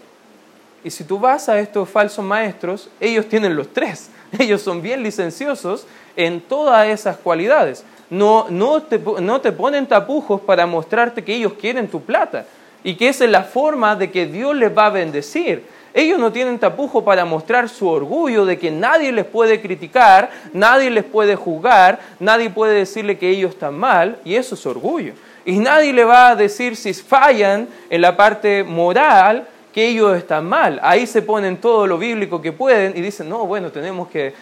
Y 0.83 0.91
si 0.91 1.03
tú 1.03 1.17
vas 1.17 1.49
a 1.49 1.59
estos 1.59 1.89
falsos 1.89 2.23
maestros, 2.23 2.89
ellos 2.99 3.27
tienen 3.27 3.55
los 3.55 3.73
tres. 3.73 4.09
Ellos 4.39 4.61
son 4.61 4.81
bien 4.81 5.01
licenciosos 5.01 5.87
en 6.15 6.41
todas 6.41 6.87
esas 6.87 7.17
cualidades. 7.17 7.85
No, 8.09 8.47
no, 8.49 8.83
te, 8.83 8.99
no 8.99 9.39
te 9.39 9.51
ponen 9.51 9.87
tapujos 9.87 10.41
para 10.41 10.65
mostrarte 10.65 11.23
que 11.23 11.35
ellos 11.35 11.53
quieren 11.53 11.87
tu 11.87 12.01
plata 12.01 12.45
y 12.83 12.95
que 12.95 13.09
esa 13.09 13.25
es 13.25 13.31
la 13.31 13.43
forma 13.43 13.95
de 13.95 14.11
que 14.11 14.27
Dios 14.27 14.55
les 14.55 14.75
va 14.75 14.87
a 14.87 14.91
bendecir. 14.91 15.63
Ellos 15.95 16.19
no 16.19 16.31
tienen 16.31 16.59
tapujo 16.59 17.05
para 17.05 17.25
mostrar 17.25 17.69
su 17.69 17.87
orgullo 17.87 18.45
de 18.45 18.59
que 18.59 18.69
nadie 18.69 19.11
les 19.11 19.25
puede 19.25 19.61
criticar, 19.61 20.29
nadie 20.53 20.89
les 20.89 21.05
puede 21.05 21.35
juzgar, 21.35 21.99
nadie 22.19 22.49
puede 22.49 22.75
decirle 22.75 23.17
que 23.17 23.29
ellos 23.29 23.51
están 23.51 23.75
mal, 23.75 24.19
y 24.25 24.35
eso 24.35 24.55
es 24.55 24.65
orgullo. 24.65 25.13
Y 25.45 25.59
nadie 25.59 25.93
le 25.93 26.03
va 26.03 26.29
a 26.29 26.35
decir 26.35 26.75
si 26.75 26.93
fallan 26.93 27.67
en 27.89 28.01
la 28.01 28.17
parte 28.17 28.63
moral 28.63 29.47
que 29.75 29.89
ellos 29.89 30.17
están 30.17 30.45
mal. 30.45 30.79
Ahí 30.81 31.05
se 31.05 31.21
ponen 31.21 31.57
todo 31.57 31.85
lo 31.85 31.97
bíblico 31.97 32.41
que 32.41 32.51
pueden 32.51 32.97
y 32.97 33.01
dicen, 33.01 33.27
no, 33.27 33.45
bueno, 33.45 33.71
tenemos 33.71 34.07
que, 34.07 34.33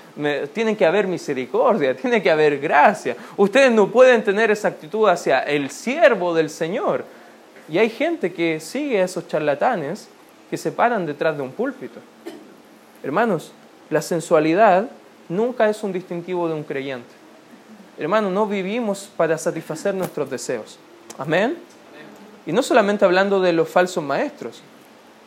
tienen 0.54 0.76
que 0.76 0.86
haber 0.86 1.08
misericordia, 1.08 1.96
tiene 2.02 2.22
que 2.22 2.30
haber 2.30 2.60
gracia. 2.60 3.18
Ustedes 3.36 3.72
no 3.72 3.90
pueden 3.90 4.24
tener 4.24 4.52
esa 4.52 4.68
actitud 4.70 5.10
hacia 5.10 5.40
el 5.40 5.72
siervo 5.72 6.34
del 6.34 6.50
Señor. 6.50 7.04
Y 7.68 7.80
hay 7.80 7.90
gente 7.90 8.32
que 8.32 8.60
sigue 8.60 9.02
a 9.02 9.06
esos 9.06 9.28
charlatanes 9.28 10.08
que 10.50 10.58
se 10.58 10.72
paran 10.72 11.06
detrás 11.06 11.36
de 11.36 11.42
un 11.42 11.52
púlpito. 11.52 12.00
Hermanos, 13.02 13.52
la 13.90 14.02
sensualidad 14.02 14.88
nunca 15.28 15.68
es 15.68 15.84
un 15.84 15.92
distintivo 15.92 16.48
de 16.48 16.54
un 16.54 16.64
creyente. 16.64 17.10
Hermanos, 17.98 18.32
no 18.32 18.46
vivimos 18.46 19.10
para 19.18 19.38
satisfacer 19.38 19.94
nuestros 19.96 20.30
deseos. 20.30 20.78
Amén. 21.18 21.58
Y 22.46 22.52
no 22.52 22.62
solamente 22.62 23.06
hablando 23.06 23.40
de 23.40 23.54
los 23.54 23.70
falsos 23.70 24.04
maestros. 24.04 24.62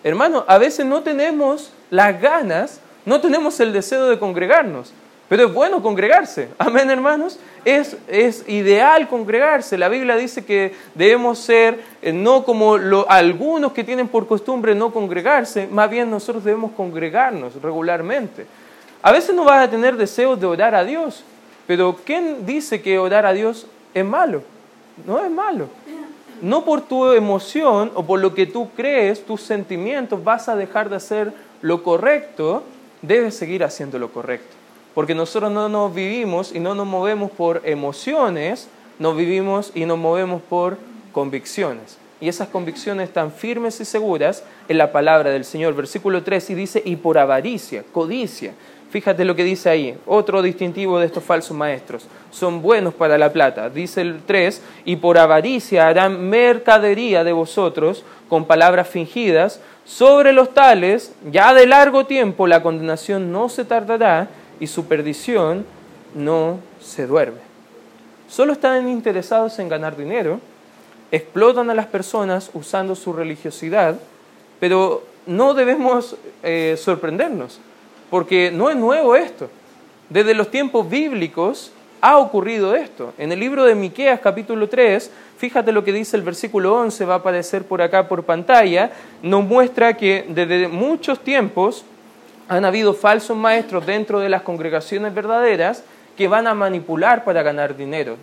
Hermano, 0.05 0.45
a 0.47 0.59
veces 0.59 0.85
no 0.87 1.03
tenemos 1.03 1.73
las 1.91 2.21
ganas, 2.21 2.81
no 3.05 3.21
tenemos 3.21 3.59
el 3.61 3.73
deseo 3.73 4.07
de 4.07 4.19
congregarnos, 4.19 4.93
pero 5.29 5.47
es 5.47 5.53
bueno 5.53 5.83
congregarse. 5.83 6.49
Amén, 6.59 6.91
hermanos. 6.91 7.39
Es, 7.65 7.97
es 8.07 8.49
ideal 8.49 9.09
congregarse. 9.09 9.77
La 9.77 9.89
Biblia 9.89 10.17
dice 10.17 10.45
que 10.45 10.75
debemos 10.95 11.39
ser 11.39 11.81
eh, 12.03 12.13
no 12.13 12.45
como 12.45 12.75
algunos 13.09 13.73
que 13.73 13.83
tienen 13.83 14.07
por 14.07 14.27
costumbre 14.29 14.75
no 14.75 14.93
congregarse, 14.93 15.67
más 15.67 15.91
bien 15.91 16.11
nosotros 16.11 16.45
debemos 16.45 16.73
congregarnos 16.73 17.61
regularmente. 17.61 18.47
A 19.03 19.13
veces 19.13 19.35
no 19.35 19.45
vas 19.45 19.67
a 19.67 19.71
tener 19.71 19.97
deseos 19.97 20.39
de 20.39 20.47
orar 20.47 20.75
a 20.75 20.85
Dios, 20.85 21.25
pero 21.67 21.97
¿quién 22.05 22.47
dice 22.47 22.81
que 22.81 22.99
orar 22.99 23.27
a 23.27 23.33
Dios 23.33 23.67
es 23.95 24.05
malo? 24.05 24.43
No 25.05 25.25
es 25.25 25.31
malo. 25.31 25.69
No 26.41 26.65
por 26.65 26.83
tu 26.83 27.13
emoción 27.13 27.91
o 27.95 28.05
por 28.05 28.21
lo 28.21 28.35
que 28.35 28.47
tú 28.47 28.71
crees, 28.77 29.25
tus 29.25 29.43
sentimientos, 29.43 30.23
vas 30.23 30.49
a 30.49 30.57
dejar 30.57 30.89
de 30.89 30.97
hacer 30.97 31.33
lo 31.63 31.83
correcto, 31.83 32.63
debes 33.03 33.37
seguir 33.37 33.65
haciendo 33.65 33.99
lo 33.99 34.13
correcto. 34.13 34.55
Porque 34.95 35.15
nosotros 35.15 35.51
no 35.51 35.69
nos 35.69 35.95
vivimos 35.95 36.55
y 36.55 36.61
no 36.61 36.75
nos 36.75 36.87
movemos 36.87 37.31
por 37.31 37.63
emociones, 37.65 38.69
nos 38.99 39.17
vivimos 39.17 39.73
y 39.75 39.85
nos 39.85 39.99
movemos 39.99 40.43
por 40.43 40.79
convicciones. 41.13 41.99
Y 42.21 42.29
esas 42.29 42.49
convicciones 42.49 43.09
están 43.09 43.31
firmes 43.31 43.79
y 43.81 43.85
seguras 43.85 44.43
en 44.69 44.79
la 44.79 44.93
palabra 44.93 45.31
del 45.31 45.45
Señor. 45.45 45.75
Versículo 45.75 46.23
3 46.23 46.51
y 46.51 46.55
dice, 46.55 46.83
y 46.85 46.97
por 46.97 47.19
avaricia, 47.19 47.85
codicia, 47.93 48.55
Fíjate 48.97 49.27
lo 49.27 49.37
que 49.37 49.45
dice 49.45 49.69
ahí, 49.69 49.95
otro 50.07 50.41
distintivo 50.41 50.99
de 50.99 51.05
estos 51.05 51.23
falsos 51.23 51.55
maestros. 51.55 52.07
Son 52.31 52.63
buenos 52.63 52.95
para 52.95 53.19
la 53.19 53.31
plata. 53.31 53.69
Dice 53.69 54.01
el 54.01 54.23
3, 54.23 54.63
y 54.87 54.97
por 54.97 55.19
avaricia 55.19 55.87
harán 55.87 56.31
mercadería 56.31 57.23
de 57.23 57.33
vosotros 57.33 58.05
con 58.31 58.47
palabras 58.47 58.89
fingidas. 58.89 59.61
Sobre 59.85 60.33
los 60.33 60.55
tales, 60.55 61.13
ya 61.31 61.53
de 61.53 61.67
largo 61.67 62.07
tiempo, 62.07 62.47
la 62.47 62.63
condenación 62.63 63.31
no 63.33 63.51
se 63.51 63.67
tardará 63.67 64.29
y 64.61 64.67
su 64.67 64.87
perdición 64.87 65.67
no 66.15 66.61
se 66.81 67.07
duerme. 67.07 67.41
Solo 68.29 68.55
están 68.55 68.89
interesados 68.89 69.59
en 69.59 69.69
ganar 69.69 69.95
dinero, 69.95 70.41
explotan 71.13 71.69
a 71.69 71.75
las 71.75 71.85
personas 71.85 72.51
usando 72.55 72.95
su 72.95 73.13
religiosidad, 73.13 73.97
pero 74.59 75.05
no 75.27 75.53
debemos 75.53 76.17
eh, 76.43 76.79
sorprendernos 76.79 77.61
porque 78.11 78.51
no 78.53 78.71
es 78.71 78.77
nuevo 78.77 79.17
esto. 79.17 79.49
Desde 80.09 80.35
los 80.35 80.51
tiempos 80.51 80.89
bíblicos 80.89 81.73
ha 82.01 82.19
ocurrido 82.19 82.75
esto. 82.75 83.13
En 83.19 83.33
el 83.33 83.41
libro 83.41 83.65
de 83.65 83.75
Miqueas 83.75 84.21
capítulo 84.21 84.69
3, 84.69 85.11
fíjate 85.39 85.73
lo 85.73 85.83
que 85.83 85.93
dice 85.93 86.17
el 86.17 86.23
versículo 86.23 86.75
11, 86.75 87.05
va 87.05 87.15
a 87.15 87.19
aparecer 87.19 87.65
por 87.65 87.83
acá 87.83 88.07
por 88.07 88.25
pantalla, 88.25 88.93
nos 89.23 89.45
muestra 89.45 89.97
que 89.97 90.25
desde 90.29 90.69
muchos 90.69 91.21
tiempos 91.21 91.85
han 92.49 92.65
habido 92.65 92.95
falsos 92.95 93.37
maestros 93.37 93.87
dentro 93.87 94.21
de 94.21 94.29
las 94.29 94.43
congregaciones 94.43 95.13
verdaderas 95.15 95.83
que 96.17 96.29
van 96.29 96.47
a 96.47 96.55
manipular 96.55 97.25
para 97.25 97.43
ganar 97.43 97.77
dinero. 97.77 98.17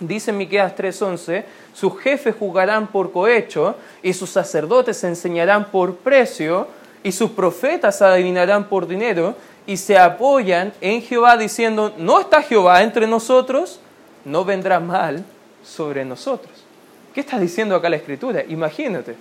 Dice 0.00 0.32
Miqueas 0.32 0.76
3:11, 0.76 1.44
sus 1.74 1.98
jefes 1.98 2.36
jugarán 2.38 2.86
por 2.86 3.10
cohecho 3.10 3.74
y 4.02 4.12
sus 4.12 4.30
sacerdotes 4.30 5.02
enseñarán 5.02 5.70
por 5.72 5.96
precio 5.96 6.68
y 7.02 7.12
sus 7.12 7.30
profetas 7.30 8.02
adivinarán 8.02 8.64
por 8.64 8.86
dinero 8.86 9.36
y 9.66 9.76
se 9.76 9.98
apoyan 9.98 10.72
en 10.80 11.02
Jehová 11.02 11.36
diciendo, 11.36 11.94
no 11.98 12.20
está 12.20 12.42
Jehová 12.42 12.82
entre 12.82 13.06
nosotros, 13.06 13.80
no 14.24 14.44
vendrá 14.44 14.80
mal 14.80 15.24
sobre 15.64 16.04
nosotros. 16.04 16.52
¿Qué 17.14 17.20
está 17.20 17.38
diciendo 17.38 17.74
acá 17.74 17.88
la 17.88 17.96
escritura? 17.96 18.44
Imagínate 18.48 19.14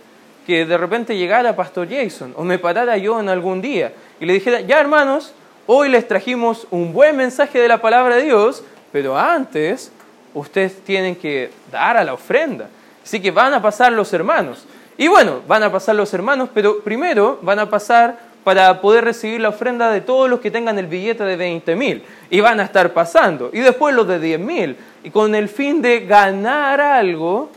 que 0.45 0.65
de 0.65 0.77
repente 0.77 1.17
llegara 1.17 1.55
Pastor 1.55 1.89
Jason 1.89 2.33
o 2.37 2.43
me 2.43 2.59
parara 2.59 2.95
yo 2.97 3.19
en 3.19 3.27
algún 3.27 3.61
día 3.61 3.91
y 4.19 4.25
le 4.25 4.33
dijera, 4.33 4.61
ya 4.61 4.79
hermanos, 4.79 5.33
hoy 5.65 5.89
les 5.89 6.07
trajimos 6.07 6.67
un 6.71 6.93
buen 6.93 7.17
mensaje 7.17 7.59
de 7.59 7.67
la 7.67 7.81
palabra 7.81 8.15
de 8.15 8.23
Dios, 8.23 8.63
pero 8.91 9.17
antes 9.17 9.91
ustedes 10.33 10.81
tienen 10.83 11.15
que 11.15 11.51
dar 11.71 11.97
a 11.97 12.03
la 12.03 12.13
ofrenda. 12.13 12.69
Así 13.03 13.19
que 13.19 13.31
van 13.31 13.53
a 13.53 13.61
pasar 13.61 13.91
los 13.91 14.13
hermanos. 14.13 14.65
Y 14.97 15.07
bueno, 15.07 15.41
van 15.47 15.63
a 15.63 15.71
pasar 15.71 15.95
los 15.95 16.13
hermanos, 16.13 16.49
pero 16.53 16.79
primero 16.79 17.39
van 17.41 17.59
a 17.59 17.69
pasar 17.69 18.19
para 18.43 18.81
poder 18.81 19.03
recibir 19.03 19.41
la 19.41 19.49
ofrenda 19.49 19.91
de 19.91 20.01
todos 20.01 20.29
los 20.29 20.39
que 20.39 20.49
tengan 20.49 20.79
el 20.79 20.87
billete 20.87 21.23
de 21.23 21.35
20 21.35 21.75
mil. 21.75 22.03
Y 22.29 22.39
van 22.39 22.59
a 22.59 22.63
estar 22.63 22.93
pasando. 22.93 23.49
Y 23.53 23.59
después 23.59 23.93
los 23.93 24.07
de 24.07 24.19
10 24.19 24.39
mil. 24.39 24.77
Y 25.03 25.11
con 25.11 25.35
el 25.35 25.49
fin 25.49 25.81
de 25.81 26.05
ganar 26.05 26.81
algo 26.81 27.49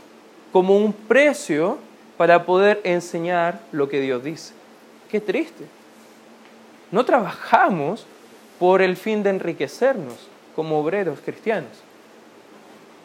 como 0.51 0.77
un 0.77 0.93
precio 0.93 1.77
para 2.17 2.45
poder 2.45 2.81
enseñar 2.83 3.61
lo 3.71 3.89
que 3.89 4.01
Dios 4.01 4.23
dice. 4.23 4.53
Qué 5.09 5.19
triste. 5.19 5.65
No 6.91 7.05
trabajamos 7.05 8.05
por 8.59 8.81
el 8.81 8.97
fin 8.97 9.23
de 9.23 9.31
enriquecernos 9.31 10.27
como 10.55 10.79
obreros 10.79 11.19
cristianos. 11.25 11.71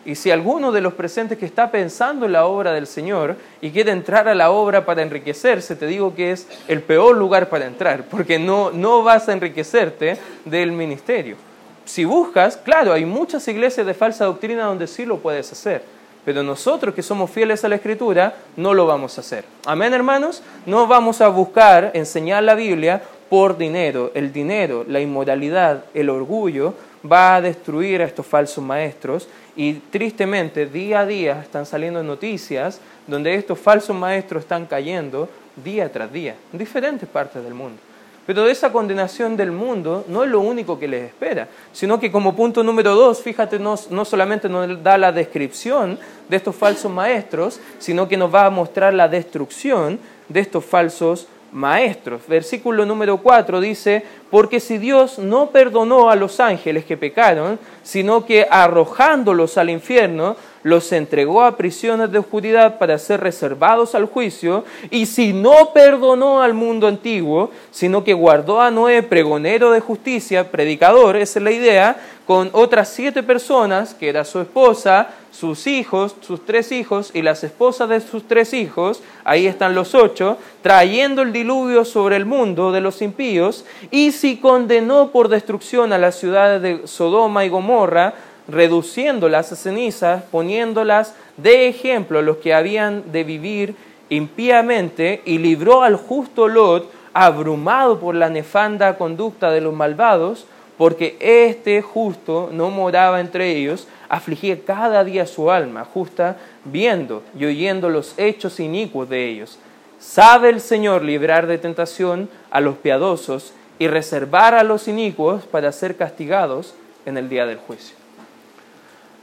Y 0.07 0.15
si 0.15 0.31
alguno 0.31 0.71
de 0.71 0.81
los 0.81 0.95
presentes 0.95 1.37
que 1.37 1.47
está 1.47 1.73
pensando 1.73 2.27
en 2.27 2.33
la 2.33 2.47
obra 2.47 2.73
del 2.73 2.87
Señor 2.87 3.35
y 3.61 3.73
quiere 3.73 3.91
entrar 3.91 4.29
a 4.29 4.37
la 4.37 4.53
obra 4.53 4.87
para 4.87 5.03
enriquecerse, 5.03 5.75
te 5.75 5.89
digo 5.89 6.15
que 6.15 6.31
es 6.31 6.47
el 6.69 6.81
peor 6.81 7.17
lugar 7.17 7.49
para 7.49 7.67
entrar, 7.67 8.05
porque 8.05 8.39
no, 8.39 8.71
no 8.71 9.03
vas 9.03 9.29
a 9.29 9.33
enriquecerte 9.33 10.17
del 10.45 10.71
ministerio. 10.71 11.37
Si 11.85 12.05
buscas, 12.05 12.57
claro, 12.57 12.93
hay 12.93 13.05
muchas 13.05 13.49
iglesias 13.49 13.85
de 13.85 13.95
falsa 13.95 14.27
doctrina 14.27 14.67
donde 14.67 14.87
sí 14.87 15.05
lo 15.05 15.19
puedes 15.19 15.51
hacer, 15.51 15.83
pero 16.25 16.45
nosotros 16.45 16.95
que 16.95 17.03
somos 17.03 17.29
fieles 17.29 17.65
a 17.65 17.69
la 17.69 17.75
Escritura 17.75 18.37
no 18.57 18.75
lo 18.75 18.87
vamos 18.87 19.19
a 19.19 19.23
hacer. 19.23 19.45
Amén, 19.65 19.93
hermanos. 19.93 20.41
No 20.67 20.87
vamos 20.87 21.21
a 21.21 21.27
buscar 21.29 21.91
enseñar 21.95 22.45
la 22.45 22.55
Biblia 22.55 23.03
por 23.29 23.59
dinero. 23.59 24.13
El 24.15 24.33
dinero, 24.33 24.85
la 24.87 25.01
inmoralidad, 25.01 25.85
el 25.95 26.11
orgullo 26.11 26.75
va 27.05 27.37
a 27.37 27.41
destruir 27.41 28.03
a 28.03 28.05
estos 28.05 28.27
falsos 28.27 28.63
maestros 28.63 29.29
y 29.57 29.75
tristemente 29.75 30.67
día 30.67 31.01
a 31.01 31.07
día 31.07 31.41
están 31.41 31.67
saliendo 31.67 32.03
noticias 32.03 32.81
donde 33.07 33.35
estos 33.35 33.59
falsos 33.59 33.97
maestros 33.97 34.43
están 34.43 34.67
cayendo 34.67 35.29
día 35.65 35.91
tras 35.91 36.13
día 36.13 36.35
en 36.53 36.59
diferentes 36.59 37.09
partes 37.09 37.43
del 37.43 37.55
mundo. 37.55 37.79
Pero 38.27 38.49
esa 38.49 38.73
condenación 38.73 39.37
del 39.37 39.53
mundo 39.53 40.05
no 40.09 40.25
es 40.25 40.31
lo 40.31 40.41
único 40.41 40.79
que 40.81 40.89
les 40.89 41.05
espera, 41.05 41.47
sino 41.73 42.01
que 42.01 42.11
como 42.11 42.35
punto 42.35 42.65
número 42.65 42.97
dos, 42.97 43.23
fíjate, 43.23 43.61
no, 43.61 43.77
no 43.91 44.05
solamente 44.05 44.49
nos 44.49 44.83
da 44.83 44.99
la 44.99 45.13
descripción 45.13 45.97
de 46.29 46.37
estos 46.37 46.57
falsos 46.57 46.91
maestros, 46.91 47.61
sino 47.79 48.09
que 48.09 48.17
nos 48.17 48.35
va 48.35 48.47
a 48.47 48.51
mostrar 48.51 48.93
la 48.95 49.07
destrucción 49.07 50.01
de 50.29 50.41
estos 50.41 50.65
falsos 50.65 51.29
maestros. 51.53 52.23
Versículo 52.27 52.85
número 52.85 53.19
4 53.19 53.61
dice, 53.61 54.05
Porque 54.31 54.61
si 54.61 54.79
Dios 54.79 55.19
no 55.19 55.51
perdonó 55.51 56.11
a 56.11 56.17
los 56.17 56.41
ángeles 56.41 56.85
que 56.85 56.97
pecaron, 56.97 57.59
sino 57.83 58.27
que 58.27 58.47
arrojándolos 58.51 59.57
al 59.57 59.71
infierno, 59.71 60.37
los 60.65 60.91
entregó 60.91 61.43
a 61.43 61.57
prisiones 61.57 62.11
de 62.11 62.19
oscuridad 62.19 62.79
para 62.79 62.99
ser 62.99 63.21
reservados 63.21 63.95
al 63.95 64.07
juicio, 64.07 64.65
y 64.91 65.07
si 65.07 65.33
no 65.33 65.73
perdonó 65.73 66.43
al 66.43 66.55
mundo 66.55 66.89
antiguo, 66.89 67.53
sino 67.71 68.03
que 68.03 68.15
guardó 68.15 68.61
a 68.61 68.73
Noé 68.73 69.05
pregonero 69.05 69.71
de 69.71 69.79
justicia, 69.79 70.51
predicador, 70.51 71.15
esa 71.15 71.39
es 71.39 71.45
la 71.45 71.53
idea, 71.53 71.97
con 72.27 72.51
otras 72.53 72.89
siete 72.89 73.23
personas, 73.23 73.95
que 73.95 74.09
era 74.09 74.25
su 74.25 74.41
esposa, 74.41 75.11
sus 75.31 75.69
hijos, 75.69 76.17
sus 76.21 76.45
tres 76.45 76.73
hijos 76.73 77.13
y 77.15 77.23
las 77.23 77.45
esposas 77.45 77.89
de 77.89 78.01
sus 78.01 78.27
tres 78.27 78.53
hijos, 78.53 79.01
ahí 79.23 79.47
están 79.47 79.77
los 79.77 79.95
ocho, 79.95 80.37
trayendo 80.63 81.23
el 81.23 81.33
diluvio 81.33 81.85
sobre 81.85 82.17
el 82.17 82.27
mundo 82.27 82.73
de 82.73 82.81
los 82.81 83.03
impíos, 83.03 83.65
y 83.93 84.11
si 84.17 84.39
condenó 84.39 85.11
por 85.11 85.29
destrucción 85.29 85.93
a 85.93 85.99
las 85.99 86.17
ciudades 86.17 86.63
de 86.63 86.87
Sodoma 86.87 87.45
y 87.45 87.49
Gomorra, 87.49 88.15
reduciéndolas 88.49 89.53
a 89.53 89.57
cenizas, 89.57 90.23
poniéndolas 90.25 91.15
de 91.37 91.69
ejemplo 91.69 92.19
a 92.19 92.23
los 92.23 92.39
que 92.39 92.55
habían 92.55 93.13
de 93.13 93.25
vivir 93.25 93.75
impíamente, 94.09 95.23
y 95.25 95.39
libró 95.39 95.83
al 95.83 95.97
justo 95.97 96.49
Lot, 96.49 96.91
abrumado 97.13 97.99
por 97.99 98.15
la 98.15 98.29
nefanda 98.29 98.99
conducta 98.99 99.51
de 99.51 99.61
los 99.61 99.75
malvados, 99.75 100.47
porque 100.77 101.17
este 101.21 101.81
justo 101.83 102.51
no 102.53 102.71
moraba 102.71 103.21
entre 103.21 103.57
ellos, 103.57 103.89
afligía 104.09 104.59
cada 104.65 105.03
día 105.05 105.27
su 105.27 105.51
alma 105.51 105.85
justa, 105.85 106.37
viendo 106.65 107.23
y 107.39 107.47
oyendo 107.47 107.89
los 107.89 108.15
hechos 108.19 108.61
inicuos 108.61 109.09
de 109.09 109.29
ellos. 109.29 109.59
Sabe 109.99 110.51
el 110.51 110.61
Señor 110.61 111.03
librar 111.03 111.47
de 111.47 111.59
tentación 111.59 112.29
a 112.51 112.61
los 112.61 112.77
piadosos 112.77 113.55
y 113.79 113.89
reservar 113.89 114.55
a 114.55 114.63
los 114.63 114.89
inicuos 114.89 115.45
para 115.45 115.73
ser 115.73 115.97
castigados 115.97 116.75
en 117.05 117.17
el 117.19 117.29
día 117.29 117.47
del 117.47 117.59
juicio. 117.59 117.97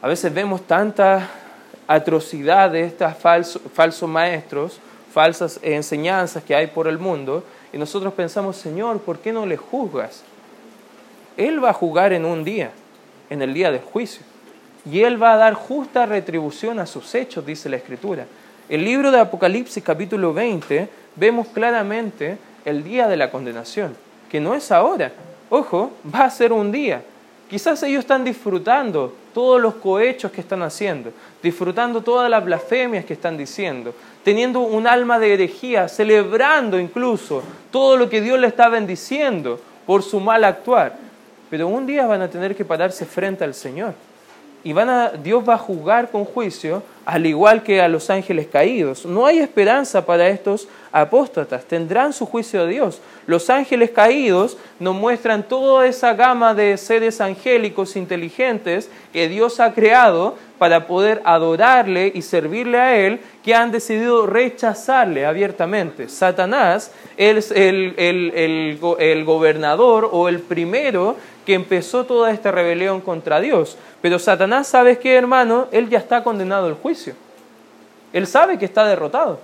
A 0.02 0.08
veces 0.08 0.34
vemos 0.34 0.62
tantas 0.62 1.24
atrocidades, 1.88 2.92
estos 2.92 3.16
falsos, 3.18 3.62
falsos 3.74 4.10
maestros, 4.10 4.80
falsas 5.14 5.60
enseñanzas 5.62 6.44
que 6.44 6.56
hay 6.56 6.68
por 6.68 6.88
el 6.88 6.98
mundo, 6.98 7.44
y 7.72 7.78
nosotros 7.78 8.14
pensamos, 8.14 8.58
Señor, 8.58 9.00
¿por 9.00 9.20
qué 9.20 9.32
no 9.32 9.46
le 9.46 9.58
juzgas? 9.58 10.24
Él 11.38 11.64
va 11.64 11.72
a 11.72 11.74
jugar 11.74 12.14
en 12.14 12.26
un 12.26 12.44
día, 12.44 12.72
en 13.30 13.42
el 13.42 13.54
día 13.54 13.72
del 13.72 13.82
juicio. 13.82 14.24
Y 14.90 15.02
Él 15.02 15.22
va 15.22 15.34
a 15.34 15.38
dar 15.38 15.54
justa 15.54 16.06
retribución 16.06 16.80
a 16.80 16.86
sus 16.86 17.16
hechos, 17.16 17.46
dice 17.46 17.70
la 17.70 17.78
Escritura. 17.78 18.26
El 18.70 18.84
libro 18.84 19.12
de 19.12 19.20
Apocalipsis 19.20 19.84
capítulo 19.84 20.34
20 20.34 20.90
vemos 21.16 21.48
claramente 21.48 22.38
el 22.66 22.84
día 22.84 23.08
de 23.08 23.18
la 23.18 23.32
condenación, 23.32 23.96
que 24.34 24.40
no 24.40 24.56
es 24.56 24.72
ahora. 24.72 25.14
Ojo, 25.52 25.92
va 26.12 26.26
a 26.26 26.30
ser 26.32 26.52
un 26.52 26.72
día. 26.72 27.04
Quizás 27.48 27.84
ellos 27.84 28.00
están 28.00 28.24
disfrutando 28.24 29.14
todos 29.32 29.62
los 29.62 29.76
cohechos 29.76 30.32
que 30.32 30.42
están 30.42 30.64
haciendo, 30.64 31.14
disfrutando 31.44 32.02
todas 32.02 32.30
las 32.30 32.44
blasfemias 32.44 33.06
que 33.06 33.14
están 33.14 33.38
diciendo, 33.38 33.94
teniendo 34.24 34.62
un 34.62 34.88
alma 34.88 35.20
de 35.20 35.36
herejía, 35.36 35.88
celebrando 35.88 36.80
incluso 36.80 37.44
todo 37.72 37.96
lo 37.96 38.10
que 38.10 38.22
Dios 38.22 38.40
le 38.40 38.48
está 38.48 38.70
bendiciendo 38.70 39.60
por 39.86 40.02
su 40.02 40.20
mal 40.20 40.44
actuar 40.44 40.98
pero 41.54 41.68
un 41.68 41.86
día 41.86 42.08
van 42.08 42.20
a 42.24 42.28
tener 42.28 42.56
que 42.56 42.66
pararse 42.66 43.06
frente 43.06 43.44
al 43.44 43.54
Señor. 43.54 43.94
Y 44.64 44.72
van 44.72 44.90
a, 44.90 45.10
Dios 45.10 45.44
va 45.48 45.56
a 45.56 45.58
juzgar 45.58 46.10
con 46.10 46.24
juicio, 46.24 46.84
al 47.06 47.26
igual 47.26 47.64
que 47.64 47.82
a 47.82 47.90
los 47.90 48.10
ángeles 48.10 48.48
caídos. 48.48 49.06
No 49.06 49.26
hay 49.26 49.40
esperanza 49.40 50.06
para 50.06 50.30
estos 50.30 50.70
apóstatas, 50.94 51.66
tendrán 51.66 52.14
su 52.14 52.26
juicio 52.26 52.62
a 52.62 52.66
Dios. 52.66 53.02
Los 53.26 53.50
ángeles 53.50 53.92
caídos 53.92 54.58
nos 54.80 54.96
muestran 54.96 55.44
toda 55.44 55.86
esa 55.88 56.14
gama 56.14 56.54
de 56.54 56.78
seres 56.78 57.20
angélicos 57.20 57.96
inteligentes 57.98 58.90
que 59.12 59.28
Dios 59.28 59.60
ha 59.60 59.74
creado 59.74 60.38
para 60.58 60.88
poder 60.88 61.22
adorarle 61.26 62.12
y 62.16 62.22
servirle 62.22 62.78
a 62.78 62.96
Él, 62.96 63.20
que 63.44 63.56
han 63.56 63.72
decidido 63.72 64.26
rechazarle 64.28 65.26
abiertamente. 65.26 66.08
Satanás 66.08 66.92
es 67.18 67.52
el, 67.52 67.96
el, 67.98 68.80
el 69.00 69.26
gobernador 69.26 70.08
o 70.10 70.30
el 70.30 70.40
primero 70.40 71.18
que 71.46 71.54
empezó 71.54 72.06
toda 72.06 72.32
esta 72.32 72.52
rebelión 72.52 73.02
contra 73.02 73.40
Dios. 73.40 73.78
Pero 74.02 74.20
Satanás, 74.20 74.68
¿sabes 74.68 74.98
qué, 74.98 75.16
hermano? 75.16 75.68
Él 75.72 75.90
ya 75.90 76.00
está 76.00 76.24
condenado 76.24 76.68
al 76.68 76.76
juicio. 76.76 77.16
Él 78.12 78.28
sabe 78.28 78.58
que 78.58 78.66
está 78.66 78.86
derrotado. 78.86 79.40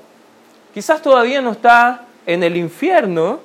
Quizás 0.74 1.02
todavía 1.02 1.42
no 1.42 1.52
está 1.52 2.06
en 2.26 2.44
el 2.44 2.56
infierno, 2.56 3.40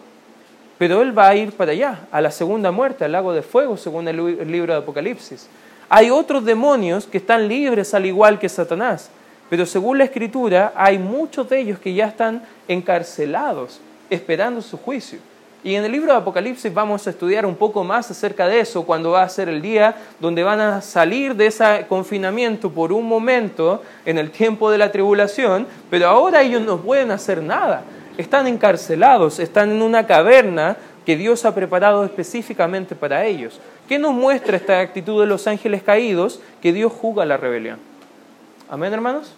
pero 0.78 1.02
él 1.02 1.16
va 1.16 1.28
a 1.28 1.36
ir 1.36 1.52
para 1.52 1.72
allá, 1.72 2.00
a 2.12 2.20
la 2.20 2.30
segunda 2.30 2.70
muerte, 2.70 3.04
al 3.04 3.12
lago 3.12 3.32
de 3.32 3.42
fuego, 3.42 3.76
según 3.76 4.06
el 4.08 4.50
libro 4.50 4.72
de 4.72 4.80
Apocalipsis. 4.80 5.48
Hay 5.88 6.10
otros 6.10 6.44
demonios 6.44 7.06
que 7.06 7.18
están 7.18 7.48
libres 7.48 7.94
al 7.94 8.06
igual 8.06 8.38
que 8.38 8.48
Satanás, 8.48 9.10
pero 9.48 9.66
según 9.66 9.98
la 9.98 10.04
escritura 10.04 10.72
hay 10.74 10.98
muchos 10.98 11.48
de 11.48 11.60
ellos 11.60 11.78
que 11.78 11.94
ya 11.94 12.06
están 12.06 12.42
encarcelados, 12.68 13.80
esperando 14.10 14.60
su 14.60 14.76
juicio. 14.76 15.18
Y 15.64 15.76
en 15.76 15.84
el 15.86 15.92
libro 15.92 16.12
de 16.12 16.18
Apocalipsis 16.18 16.72
vamos 16.74 17.06
a 17.06 17.10
estudiar 17.10 17.46
un 17.46 17.56
poco 17.56 17.82
más 17.82 18.10
acerca 18.10 18.46
de 18.46 18.60
eso, 18.60 18.84
cuando 18.84 19.12
va 19.12 19.22
a 19.22 19.28
ser 19.30 19.48
el 19.48 19.62
día 19.62 19.96
donde 20.20 20.42
van 20.42 20.60
a 20.60 20.82
salir 20.82 21.34
de 21.34 21.46
ese 21.46 21.86
confinamiento 21.88 22.70
por 22.70 22.92
un 22.92 23.08
momento 23.08 23.82
en 24.04 24.18
el 24.18 24.30
tiempo 24.30 24.70
de 24.70 24.76
la 24.76 24.92
tribulación, 24.92 25.66
pero 25.88 26.08
ahora 26.08 26.42
ellos 26.42 26.60
no 26.60 26.76
pueden 26.76 27.10
hacer 27.10 27.42
nada. 27.42 27.82
Están 28.18 28.46
encarcelados, 28.46 29.38
están 29.38 29.70
en 29.70 29.80
una 29.80 30.06
caverna 30.06 30.76
que 31.06 31.16
Dios 31.16 31.46
ha 31.46 31.54
preparado 31.54 32.04
específicamente 32.04 32.94
para 32.94 33.24
ellos. 33.24 33.58
¿Qué 33.88 33.98
nos 33.98 34.12
muestra 34.12 34.58
esta 34.58 34.80
actitud 34.80 35.18
de 35.22 35.26
los 35.26 35.46
ángeles 35.46 35.82
caídos? 35.82 36.40
Que 36.60 36.74
Dios 36.74 36.92
juzga 36.92 37.24
la 37.24 37.38
rebelión. 37.38 37.78
Amén, 38.68 38.92
hermanos. 38.92 39.32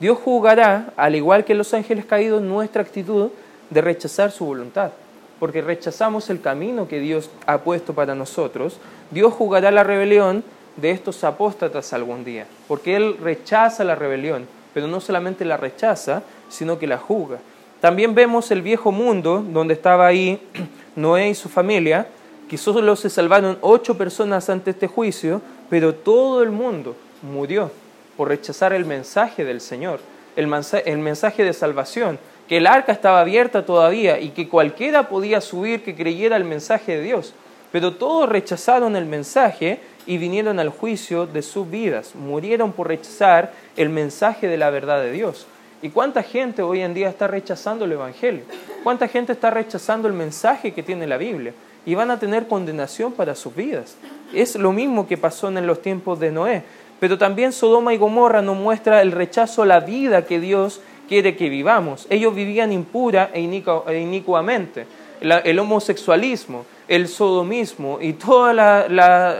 Dios 0.00 0.18
juzgará, 0.18 0.92
al 0.96 1.14
igual 1.14 1.44
que 1.44 1.54
los 1.54 1.72
ángeles 1.72 2.04
caídos, 2.04 2.42
nuestra 2.42 2.82
actitud 2.82 3.30
de 3.70 3.80
rechazar 3.80 4.30
su 4.30 4.44
voluntad, 4.44 4.92
porque 5.38 5.62
rechazamos 5.62 6.30
el 6.30 6.40
camino 6.40 6.88
que 6.88 7.00
Dios 7.00 7.30
ha 7.46 7.58
puesto 7.58 7.94
para 7.94 8.14
nosotros, 8.14 8.78
Dios 9.10 9.32
jugará 9.32 9.70
la 9.70 9.84
rebelión 9.84 10.42
de 10.76 10.90
estos 10.90 11.24
apóstatas 11.24 11.92
algún 11.92 12.24
día, 12.24 12.46
porque 12.66 12.96
Él 12.96 13.16
rechaza 13.20 13.84
la 13.84 13.94
rebelión, 13.94 14.46
pero 14.74 14.86
no 14.86 15.00
solamente 15.00 15.44
la 15.44 15.56
rechaza, 15.56 16.22
sino 16.48 16.78
que 16.78 16.86
la 16.86 16.98
juzga. 16.98 17.38
También 17.80 18.14
vemos 18.14 18.50
el 18.50 18.62
viejo 18.62 18.92
mundo, 18.92 19.44
donde 19.46 19.74
estaba 19.74 20.06
ahí 20.06 20.40
Noé 20.96 21.30
y 21.30 21.34
su 21.34 21.48
familia, 21.48 22.06
que 22.48 22.58
solo 22.58 22.96
se 22.96 23.10
salvaron 23.10 23.58
ocho 23.60 23.96
personas 23.98 24.48
ante 24.48 24.70
este 24.70 24.86
juicio, 24.86 25.42
pero 25.68 25.94
todo 25.94 26.42
el 26.42 26.50
mundo 26.50 26.96
murió 27.22 27.70
por 28.16 28.28
rechazar 28.28 28.72
el 28.72 28.84
mensaje 28.84 29.44
del 29.44 29.60
Señor, 29.60 30.00
el 30.34 30.98
mensaje 30.98 31.44
de 31.44 31.52
salvación, 31.52 32.18
que 32.48 32.56
el 32.56 32.66
arca 32.66 32.92
estaba 32.92 33.20
abierta 33.20 33.66
todavía 33.66 34.18
y 34.18 34.30
que 34.30 34.48
cualquiera 34.48 35.08
podía 35.08 35.40
subir 35.40 35.82
que 35.82 35.94
creyera 35.94 36.36
el 36.36 36.44
mensaje 36.44 36.96
de 36.96 37.02
Dios. 37.02 37.34
Pero 37.70 37.94
todos 37.94 38.28
rechazaron 38.28 38.96
el 38.96 39.04
mensaje 39.04 39.80
y 40.06 40.16
vinieron 40.16 40.58
al 40.58 40.70
juicio 40.70 41.26
de 41.26 41.42
sus 41.42 41.70
vidas. 41.70 42.14
Murieron 42.14 42.72
por 42.72 42.88
rechazar 42.88 43.52
el 43.76 43.90
mensaje 43.90 44.48
de 44.48 44.56
la 44.56 44.70
verdad 44.70 45.02
de 45.02 45.12
Dios. 45.12 45.46
¿Y 45.82 45.90
cuánta 45.90 46.22
gente 46.22 46.62
hoy 46.62 46.80
en 46.80 46.94
día 46.94 47.10
está 47.10 47.28
rechazando 47.28 47.84
el 47.84 47.92
Evangelio? 47.92 48.42
¿Cuánta 48.82 49.06
gente 49.06 49.32
está 49.32 49.50
rechazando 49.50 50.08
el 50.08 50.14
mensaje 50.14 50.72
que 50.72 50.82
tiene 50.82 51.06
la 51.06 51.18
Biblia? 51.18 51.52
Y 51.84 51.94
van 51.94 52.10
a 52.10 52.18
tener 52.18 52.48
condenación 52.48 53.12
para 53.12 53.34
sus 53.34 53.54
vidas. 53.54 53.96
Es 54.32 54.56
lo 54.56 54.72
mismo 54.72 55.06
que 55.06 55.18
pasó 55.18 55.48
en 55.48 55.66
los 55.66 55.82
tiempos 55.82 56.18
de 56.18 56.32
Noé. 56.32 56.62
Pero 57.00 57.16
también 57.16 57.52
Sodoma 57.52 57.94
y 57.94 57.98
Gomorra 57.98 58.42
nos 58.42 58.56
muestra 58.56 59.02
el 59.02 59.12
rechazo 59.12 59.62
a 59.62 59.66
la 59.66 59.80
vida 59.80 60.24
que 60.24 60.40
Dios 60.40 60.80
quiere 61.08 61.36
que 61.36 61.48
vivamos. 61.48 62.06
Ellos 62.10 62.34
vivían 62.34 62.72
impura 62.72 63.30
e, 63.34 63.40
e 63.40 63.98
inicuamente. 64.00 64.86
el 65.20 65.58
homosexualismo, 65.58 66.64
el 66.86 67.08
sodomismo 67.08 67.98
y 68.00 68.12
todos 68.12 68.54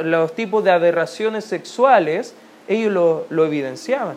los 0.04 0.34
tipos 0.34 0.64
de 0.64 0.70
aberraciones 0.70 1.44
sexuales, 1.44 2.34
ellos 2.66 2.92
lo, 2.92 3.26
lo 3.30 3.44
evidenciaban. 3.44 4.16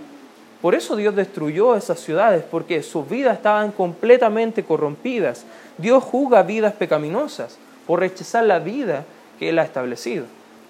Por 0.62 0.76
eso 0.76 0.96
Dios 0.96 1.16
destruyó 1.16 1.76
esas 1.76 2.00
ciudades, 2.00 2.44
porque 2.50 2.84
sus 2.84 3.10
vidas 3.10 3.38
estaban 3.38 3.72
completamente 3.72 4.64
corrompidas. 4.64 5.46
Dios 5.78 6.04
juzga 6.04 6.44
vidas 6.44 6.74
pecaminosas 6.74 7.58
por 7.88 8.00
rechazar 8.00 8.46
la 8.46 8.60
vida 8.60 9.06
que 9.40 9.50
Él 9.50 9.58
ha 9.58 9.64
establecido. 9.64 10.26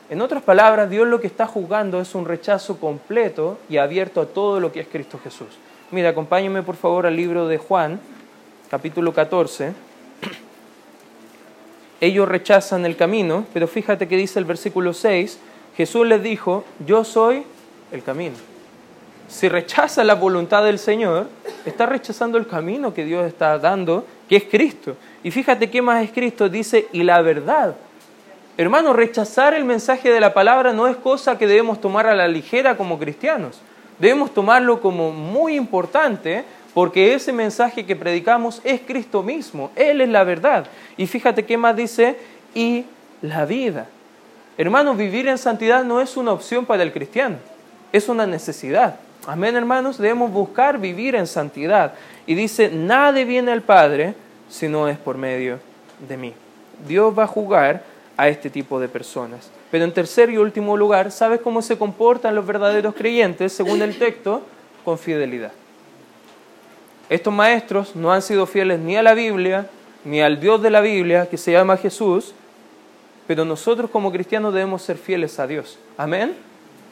En 0.10 0.22
otras 0.22 0.44
palabras, 0.44 0.90
Dios 0.90 1.08
lo 1.08 1.20
que 1.20 1.28
está 1.28 1.46
juzgando 1.46 2.00
es 2.02 2.16
un 2.16 2.26
rechazo 2.26 2.78
completo 2.80 3.58
y 3.70 3.78
abierto 3.78 4.22
a 4.22 4.26
todo 4.26 4.60
lo 4.60 4.72
que 4.72 4.82
es 4.82 4.88
Cristo 4.88 5.20
Jesús. 5.24 5.48
Mira, 5.92 6.12
acompáñame 6.12 6.64
por 6.64 6.78
favor 6.78 7.06
al 7.06 7.18
libro 7.18 7.50
de 7.50 7.58
Juan, 7.58 8.00
capítulo 8.70 9.14
14. 9.14 9.74
Ellos 12.00 12.30
rechazan 12.30 12.86
el 12.86 12.96
camino, 12.96 13.46
pero 13.54 13.68
fíjate 13.68 14.08
que 14.08 14.16
dice 14.16 14.40
el 14.40 14.46
versículo 14.46 14.94
6, 14.94 15.38
Jesús 15.76 16.08
les 16.08 16.24
dijo, 16.24 16.64
yo 16.88 17.04
soy 17.04 17.44
el 17.92 18.04
camino. 18.04 18.36
Si 19.28 19.50
rechaza 19.50 20.06
la 20.06 20.16
voluntad 20.16 20.64
del 20.64 20.80
Señor, 20.80 21.28
está 21.66 21.88
rechazando 21.88 22.38
el 22.38 22.48
camino 22.48 22.94
que 22.94 23.04
Dios 23.04 23.28
está 23.28 23.60
dando, 23.60 24.06
que 24.30 24.38
es 24.38 24.46
Cristo. 24.46 24.96
Y 25.24 25.32
fíjate 25.32 25.70
qué 25.70 25.82
más 25.82 26.06
es 26.06 26.12
Cristo, 26.14 26.48
dice, 26.48 26.88
y 26.94 27.04
la 27.04 27.22
verdad. 27.22 27.76
Hermano, 28.58 28.94
rechazar 28.94 29.54
el 29.54 29.66
mensaje 29.66 30.10
de 30.10 30.22
la 30.22 30.34
palabra 30.34 30.72
no 30.72 30.88
es 30.88 30.96
cosa 30.96 31.38
que 31.38 31.48
debemos 31.48 31.82
tomar 31.82 32.08
a 32.08 32.16
la 32.16 32.30
ligera 32.30 32.78
como 32.78 32.98
cristianos. 32.98 33.60
Debemos 34.02 34.34
tomarlo 34.34 34.82
como 34.82 35.12
muy 35.12 35.56
importante 35.56 36.44
porque 36.74 37.14
ese 37.14 37.32
mensaje 37.32 37.86
que 37.86 37.96
predicamos 37.96 38.60
es 38.64 38.82
Cristo 38.82 39.22
mismo, 39.22 39.70
Él 39.76 40.02
es 40.02 40.10
la 40.10 40.24
verdad. 40.24 40.66
Y 40.98 41.06
fíjate 41.06 41.46
qué 41.46 41.56
más 41.56 41.76
dice, 41.76 42.18
y 42.56 42.86
la 43.22 43.46
vida. 43.46 43.86
Hermanos, 44.58 44.98
vivir 44.98 45.28
en 45.28 45.38
santidad 45.38 45.84
no 45.84 46.02
es 46.02 46.18
una 46.18 46.32
opción 46.32 46.66
para 46.66 46.82
el 46.82 46.92
cristiano, 46.92 47.36
es 47.92 48.10
una 48.10 48.26
necesidad. 48.26 48.96
Amén, 49.28 49.56
hermanos, 49.56 50.00
debemos 50.00 50.32
buscar 50.32 50.80
vivir 50.80 51.14
en 51.14 51.28
santidad. 51.28 51.94
Y 52.26 52.34
dice, 52.34 52.72
nadie 52.74 53.24
viene 53.24 53.52
al 53.52 53.62
Padre 53.62 54.16
si 54.50 54.68
no 54.68 54.88
es 54.88 54.98
por 54.98 55.16
medio 55.16 55.60
de 56.10 56.18
mí. 56.18 56.34
Dios 56.88 57.16
va 57.16 57.26
a 57.26 57.28
jugar 57.28 57.84
a 58.18 58.30
este 58.30 58.50
tipo 58.50 58.80
de 58.80 58.90
personas. 58.90 59.52
Pero 59.72 59.86
en 59.86 59.94
tercer 59.94 60.30
y 60.30 60.38
último 60.38 60.76
lugar, 60.76 61.12
¿sabes 61.12 61.40
cómo 61.40 61.62
se 61.62 61.78
comportan 61.78 62.36
los 62.36 62.46
verdaderos 62.46 62.94
creyentes, 62.94 63.54
según 63.54 63.82
el 63.82 63.98
texto? 63.98 64.42
Con 64.84 65.00
fidelidad. 65.00 65.54
Estos 67.10 67.34
maestros 67.34 67.96
no 67.96 68.12
han 68.12 68.22
sido 68.22 68.46
fieles 68.46 68.80
ni 68.80 68.98
a 68.98 69.04
la 69.04 69.14
Biblia, 69.14 69.70
ni 70.04 70.22
al 70.22 70.40
Dios 70.40 70.62
de 70.62 70.70
la 70.70 70.82
Biblia, 70.82 71.28
que 71.30 71.38
se 71.38 71.52
llama 71.52 71.78
Jesús, 71.78 72.34
pero 73.28 73.46
nosotros 73.46 73.90
como 73.90 74.12
cristianos 74.12 74.54
debemos 74.54 74.82
ser 74.82 74.98
fieles 74.98 75.40
a 75.40 75.48
Dios. 75.48 75.78
Amén. 75.98 76.36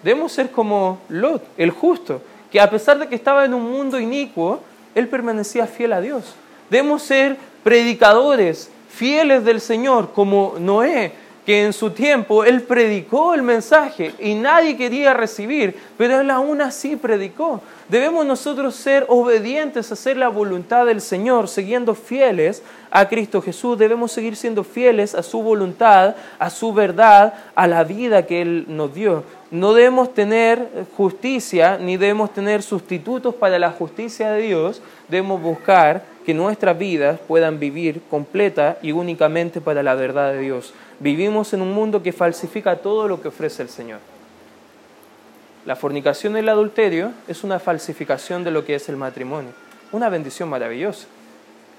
Debemos 0.03 0.31
ser 0.31 0.51
como 0.51 0.99
Lot, 1.09 1.43
el 1.57 1.71
justo, 1.71 2.21
que 2.51 2.61
a 2.61 2.69
pesar 2.69 2.97
de 2.99 3.07
que 3.07 3.15
estaba 3.15 3.43
en 3.43 3.53
un 3.53 3.69
mundo 3.69 3.99
inicuo, 3.99 4.61
él 4.95 5.07
permanecía 5.07 5.67
fiel 5.67 5.93
a 5.93 6.01
Dios. 6.01 6.35
Debemos 6.69 7.01
ser 7.01 7.37
predicadores 7.63 8.69
fieles 8.89 9.43
del 9.43 9.59
Señor, 9.59 10.11
como 10.13 10.55
Noé, 10.59 11.11
que 11.49 11.65
en 11.65 11.73
su 11.73 11.89
tiempo 11.89 12.43
él 12.43 12.61
predicó 12.61 13.33
el 13.33 13.41
mensaje 13.41 14.13
y 14.19 14.35
nadie 14.35 14.77
quería 14.77 15.15
recibir, 15.15 15.75
pero 15.97 16.19
él 16.19 16.29
aún 16.29 16.61
así 16.61 16.95
predicó. 16.95 17.59
Debemos 17.87 18.23
nosotros 18.23 18.75
ser 18.75 19.07
obedientes 19.07 19.91
hacer 19.91 20.15
la 20.15 20.27
voluntad 20.27 20.85
del 20.85 21.01
Señor, 21.01 21.47
siguiendo 21.47 21.95
fieles 21.95 22.61
a 22.91 23.09
Cristo 23.09 23.41
Jesús. 23.41 23.79
Debemos 23.79 24.11
seguir 24.11 24.35
siendo 24.35 24.63
fieles 24.63 25.15
a 25.15 25.23
su 25.23 25.41
voluntad, 25.41 26.15
a 26.37 26.51
su 26.51 26.71
verdad, 26.71 27.33
a 27.55 27.65
la 27.65 27.83
vida 27.83 28.27
que 28.27 28.43
Él 28.43 28.65
nos 28.67 28.93
dio. 28.93 29.23
No 29.49 29.73
debemos 29.73 30.13
tener 30.13 30.69
justicia 30.95 31.79
ni 31.79 31.97
debemos 31.97 32.31
tener 32.31 32.61
sustitutos 32.61 33.33
para 33.33 33.57
la 33.57 33.71
justicia 33.71 34.29
de 34.33 34.43
Dios. 34.43 34.83
Debemos 35.07 35.41
buscar 35.41 36.03
que 36.29 36.35
nuestras 36.35 36.77
vidas 36.77 37.19
puedan 37.27 37.59
vivir 37.59 38.03
completa 38.07 38.77
y 38.83 38.91
únicamente 38.91 39.61
para 39.61 39.81
la 39.81 39.95
verdad 39.95 40.31
de 40.31 40.41
Dios. 40.41 40.75
Vivimos 40.99 41.53
en 41.53 41.61
un 41.63 41.73
mundo 41.73 42.03
que 42.03 42.11
falsifica 42.11 42.75
todo 42.75 43.07
lo 43.07 43.19
que 43.19 43.29
ofrece 43.29 43.63
el 43.63 43.69
Señor. 43.69 43.97
La 45.65 45.75
fornicación 45.75 46.35
y 46.35 46.41
el 46.41 46.49
adulterio 46.49 47.13
es 47.27 47.43
una 47.43 47.57
falsificación 47.57 48.43
de 48.43 48.51
lo 48.51 48.63
que 48.63 48.75
es 48.75 48.87
el 48.89 48.95
matrimonio. 48.95 49.53
Una 49.91 50.07
bendición 50.07 50.49
maravillosa. 50.49 51.07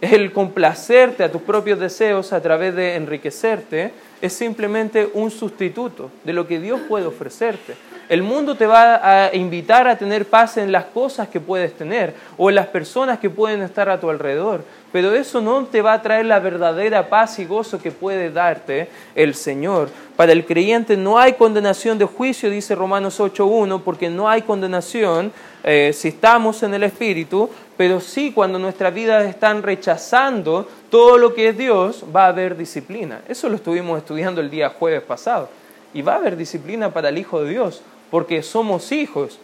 El 0.00 0.32
complacerte 0.32 1.22
a 1.22 1.30
tus 1.30 1.42
propios 1.42 1.78
deseos 1.78 2.32
a 2.32 2.42
través 2.42 2.74
de 2.74 2.96
enriquecerte 2.96 3.92
es 4.20 4.32
simplemente 4.32 5.08
un 5.14 5.30
sustituto 5.30 6.10
de 6.24 6.32
lo 6.32 6.48
que 6.48 6.58
Dios 6.58 6.80
puede 6.88 7.06
ofrecerte. 7.06 7.76
El 8.10 8.24
mundo 8.24 8.56
te 8.56 8.66
va 8.66 9.28
a 9.28 9.36
invitar 9.36 9.86
a 9.86 9.96
tener 9.96 10.26
paz 10.26 10.56
en 10.56 10.72
las 10.72 10.86
cosas 10.86 11.28
que 11.28 11.38
puedes 11.38 11.74
tener 11.74 12.12
o 12.36 12.48
en 12.48 12.56
las 12.56 12.66
personas 12.66 13.20
que 13.20 13.30
pueden 13.30 13.62
estar 13.62 13.88
a 13.88 14.00
tu 14.00 14.10
alrededor. 14.10 14.64
Pero 14.90 15.14
eso 15.14 15.40
no 15.40 15.64
te 15.66 15.80
va 15.80 15.92
a 15.92 16.02
traer 16.02 16.26
la 16.26 16.40
verdadera 16.40 17.08
paz 17.08 17.38
y 17.38 17.44
gozo 17.44 17.80
que 17.80 17.92
puede 17.92 18.32
darte 18.32 18.88
el 19.14 19.36
Señor. 19.36 19.90
Para 20.16 20.32
el 20.32 20.44
creyente 20.44 20.96
no 20.96 21.20
hay 21.20 21.34
condenación 21.34 21.98
de 21.98 22.04
juicio, 22.04 22.50
dice 22.50 22.74
Romanos 22.74 23.20
8.1, 23.20 23.80
porque 23.84 24.10
no 24.10 24.28
hay 24.28 24.42
condenación 24.42 25.32
eh, 25.62 25.92
si 25.94 26.08
estamos 26.08 26.64
en 26.64 26.74
el 26.74 26.82
Espíritu, 26.82 27.48
pero 27.76 28.00
sí 28.00 28.32
cuando 28.32 28.58
nuestras 28.58 28.92
vidas 28.92 29.24
están 29.24 29.62
rechazando 29.62 30.68
todo 30.90 31.16
lo 31.16 31.32
que 31.32 31.50
es 31.50 31.56
Dios, 31.56 32.04
va 32.12 32.24
a 32.24 32.30
haber 32.30 32.56
disciplina. 32.56 33.20
Eso 33.28 33.48
lo 33.48 33.54
estuvimos 33.54 33.98
estudiando 33.98 34.40
el 34.40 34.50
día 34.50 34.70
jueves 34.70 35.02
pasado. 35.02 35.48
Y 35.94 36.02
va 36.02 36.14
a 36.14 36.16
haber 36.16 36.36
disciplina 36.36 36.92
para 36.92 37.08
el 37.08 37.18
Hijo 37.18 37.42
de 37.42 37.50
Dios, 37.50 37.82
porque 38.10 38.42
somos 38.42 38.92
hijos. 38.92 39.38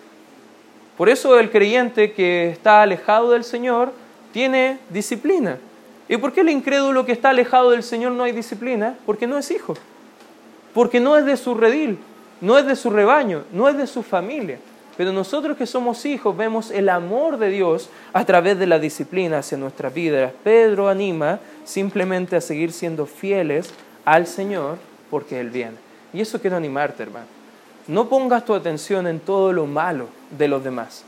Por 0.97 1.09
eso 1.09 1.39
el 1.39 1.51
creyente 1.51 2.13
que 2.13 2.51
está 2.51 2.83
alejado 2.83 3.31
del 3.31 3.45
Señor, 3.45 3.93
tiene 4.37 4.79
disciplina. 4.91 5.59
¿Y 6.11 6.19
por 6.19 6.33
qué 6.33 6.43
el 6.43 6.51
incrédulo 6.51 7.07
que 7.07 7.13
está 7.13 7.31
alejado 7.31 7.71
del 7.71 7.83
Señor 7.83 8.13
no 8.13 8.25
hay 8.25 8.33
disciplina? 8.33 8.95
Porque 9.07 9.27
no 9.27 9.39
es 9.39 9.51
hijo. 9.51 9.75
Porque 10.75 11.01
no 11.01 11.17
es 11.17 11.25
de 11.25 11.39
su 11.39 11.55
redil, 11.55 11.99
no 12.43 12.59
es 12.59 12.67
de 12.67 12.77
su 12.77 12.91
rebaño, 12.91 13.45
no 13.51 13.67
es 13.67 13.79
de 13.79 13.87
su 13.87 14.03
familia. 14.03 14.59
Pero 14.97 15.13
nosotros 15.13 15.57
que 15.57 15.67
somos 15.67 16.05
hijos 16.05 16.37
vemos 16.37 16.71
el 16.71 16.91
amor 16.91 17.39
de 17.39 17.49
Dios 17.49 17.89
a 18.13 18.25
través 18.25 18.59
de 18.59 18.67
la 18.67 18.79
disciplina 18.79 19.39
hacia 19.39 19.59
nuestra 19.59 19.89
vida. 19.89 20.33
Pedro 20.45 20.89
anima 20.89 21.41
simplemente 21.65 22.37
a 22.37 22.41
seguir 22.43 22.73
siendo 22.73 23.07
fieles 23.07 23.73
al 24.05 24.27
Señor 24.27 24.77
porque 25.11 25.41
Él 25.41 25.49
viene. 25.51 25.77
Y 26.13 26.21
eso 26.21 26.41
quiero 26.41 26.57
animarte, 26.57 27.03
hermano. 27.03 27.36
No 27.89 28.09
pongas 28.09 28.45
tu 28.45 28.53
atención 28.53 29.07
en 29.07 29.21
todo 29.21 29.53
lo 29.53 29.67
malo 29.67 30.09
de 30.37 30.49
los 30.49 30.65
demás. 30.65 31.05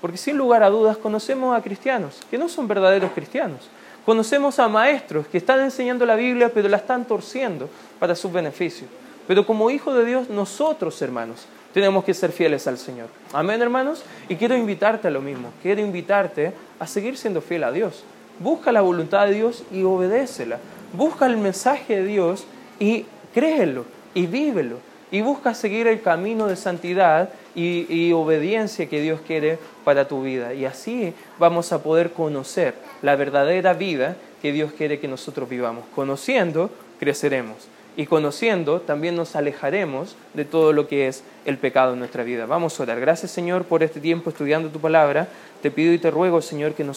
Porque 0.00 0.16
sin 0.16 0.36
lugar 0.36 0.62
a 0.64 0.70
dudas 0.70 0.96
conocemos 0.96 1.56
a 1.56 1.62
cristianos 1.62 2.20
que 2.30 2.38
no 2.38 2.48
son 2.48 2.66
verdaderos 2.66 3.12
cristianos. 3.12 3.68
Conocemos 4.04 4.58
a 4.58 4.68
maestros 4.68 5.26
que 5.28 5.38
están 5.38 5.60
enseñando 5.60 6.04
la 6.04 6.16
Biblia 6.16 6.50
pero 6.52 6.68
la 6.68 6.78
están 6.78 7.04
torciendo 7.04 7.68
para 8.00 8.16
sus 8.16 8.32
beneficios. 8.32 8.90
Pero 9.28 9.46
como 9.46 9.70
hijos 9.70 9.96
de 9.96 10.04
Dios, 10.04 10.28
nosotros, 10.28 11.00
hermanos, 11.02 11.46
tenemos 11.72 12.04
que 12.04 12.14
ser 12.14 12.32
fieles 12.32 12.66
al 12.66 12.78
Señor. 12.78 13.08
Amén, 13.32 13.60
hermanos. 13.62 14.02
Y 14.28 14.36
quiero 14.36 14.56
invitarte 14.56 15.08
a 15.08 15.10
lo 15.10 15.20
mismo. 15.20 15.50
Quiero 15.62 15.80
invitarte 15.80 16.52
a 16.78 16.86
seguir 16.86 17.16
siendo 17.16 17.40
fiel 17.40 17.64
a 17.64 17.72
Dios. 17.72 18.04
Busca 18.38 18.72
la 18.72 18.80
voluntad 18.80 19.26
de 19.26 19.34
Dios 19.34 19.64
y 19.72 19.82
obedécela. 19.82 20.58
Busca 20.92 21.26
el 21.26 21.36
mensaje 21.36 21.96
de 21.96 22.04
Dios 22.04 22.46
y 22.78 23.06
créelo 23.34 23.84
y 24.14 24.26
vívelo 24.26 24.78
y 25.10 25.20
busca 25.20 25.54
seguir 25.54 25.86
el 25.86 26.02
camino 26.02 26.46
de 26.46 26.56
santidad 26.56 27.30
y, 27.54 28.12
obediencia 28.12 28.88
que 28.88 29.00
Dios 29.00 29.20
quiere 29.26 29.58
para 29.84 30.08
tu 30.08 30.22
vida. 30.22 30.52
Y 30.52 30.64
así 30.64 31.14
vamos 31.38 31.72
a 31.72 31.82
poder 31.82 32.12
conocer 32.12 32.74
la 33.02 33.16
verdadera 33.16 33.72
vida 33.72 34.16
que 34.42 34.52
Dios 34.52 34.72
quiere 34.72 34.98
que 34.98 35.08
nosotros 35.08 35.48
vivamos. 35.48 35.84
Conociendo, 35.94 36.70
creceremos. 36.98 37.68
Y 37.96 38.04
conociendo, 38.04 38.82
también 38.82 39.16
nos 39.16 39.36
alejaremos 39.36 40.16
de 40.34 40.44
todo 40.44 40.74
lo 40.74 40.86
que 40.86 41.08
es 41.08 41.22
el 41.46 41.56
pecado 41.56 41.94
en 41.94 42.00
nuestra 42.00 42.24
vida. 42.24 42.44
Vamos 42.44 42.78
a 42.78 42.82
orar. 42.82 43.00
Gracias, 43.00 43.30
Señor, 43.30 43.64
por 43.64 43.82
este 43.82 44.00
tiempo 44.00 44.28
estudiando 44.28 44.68
tu 44.68 44.80
palabra. 44.80 45.28
Te 45.62 45.70
pido 45.70 45.94
y 45.94 45.98
te 45.98 46.10
ruego, 46.10 46.42
Señor, 46.42 46.74
que 46.74 46.84
nos 46.84 46.94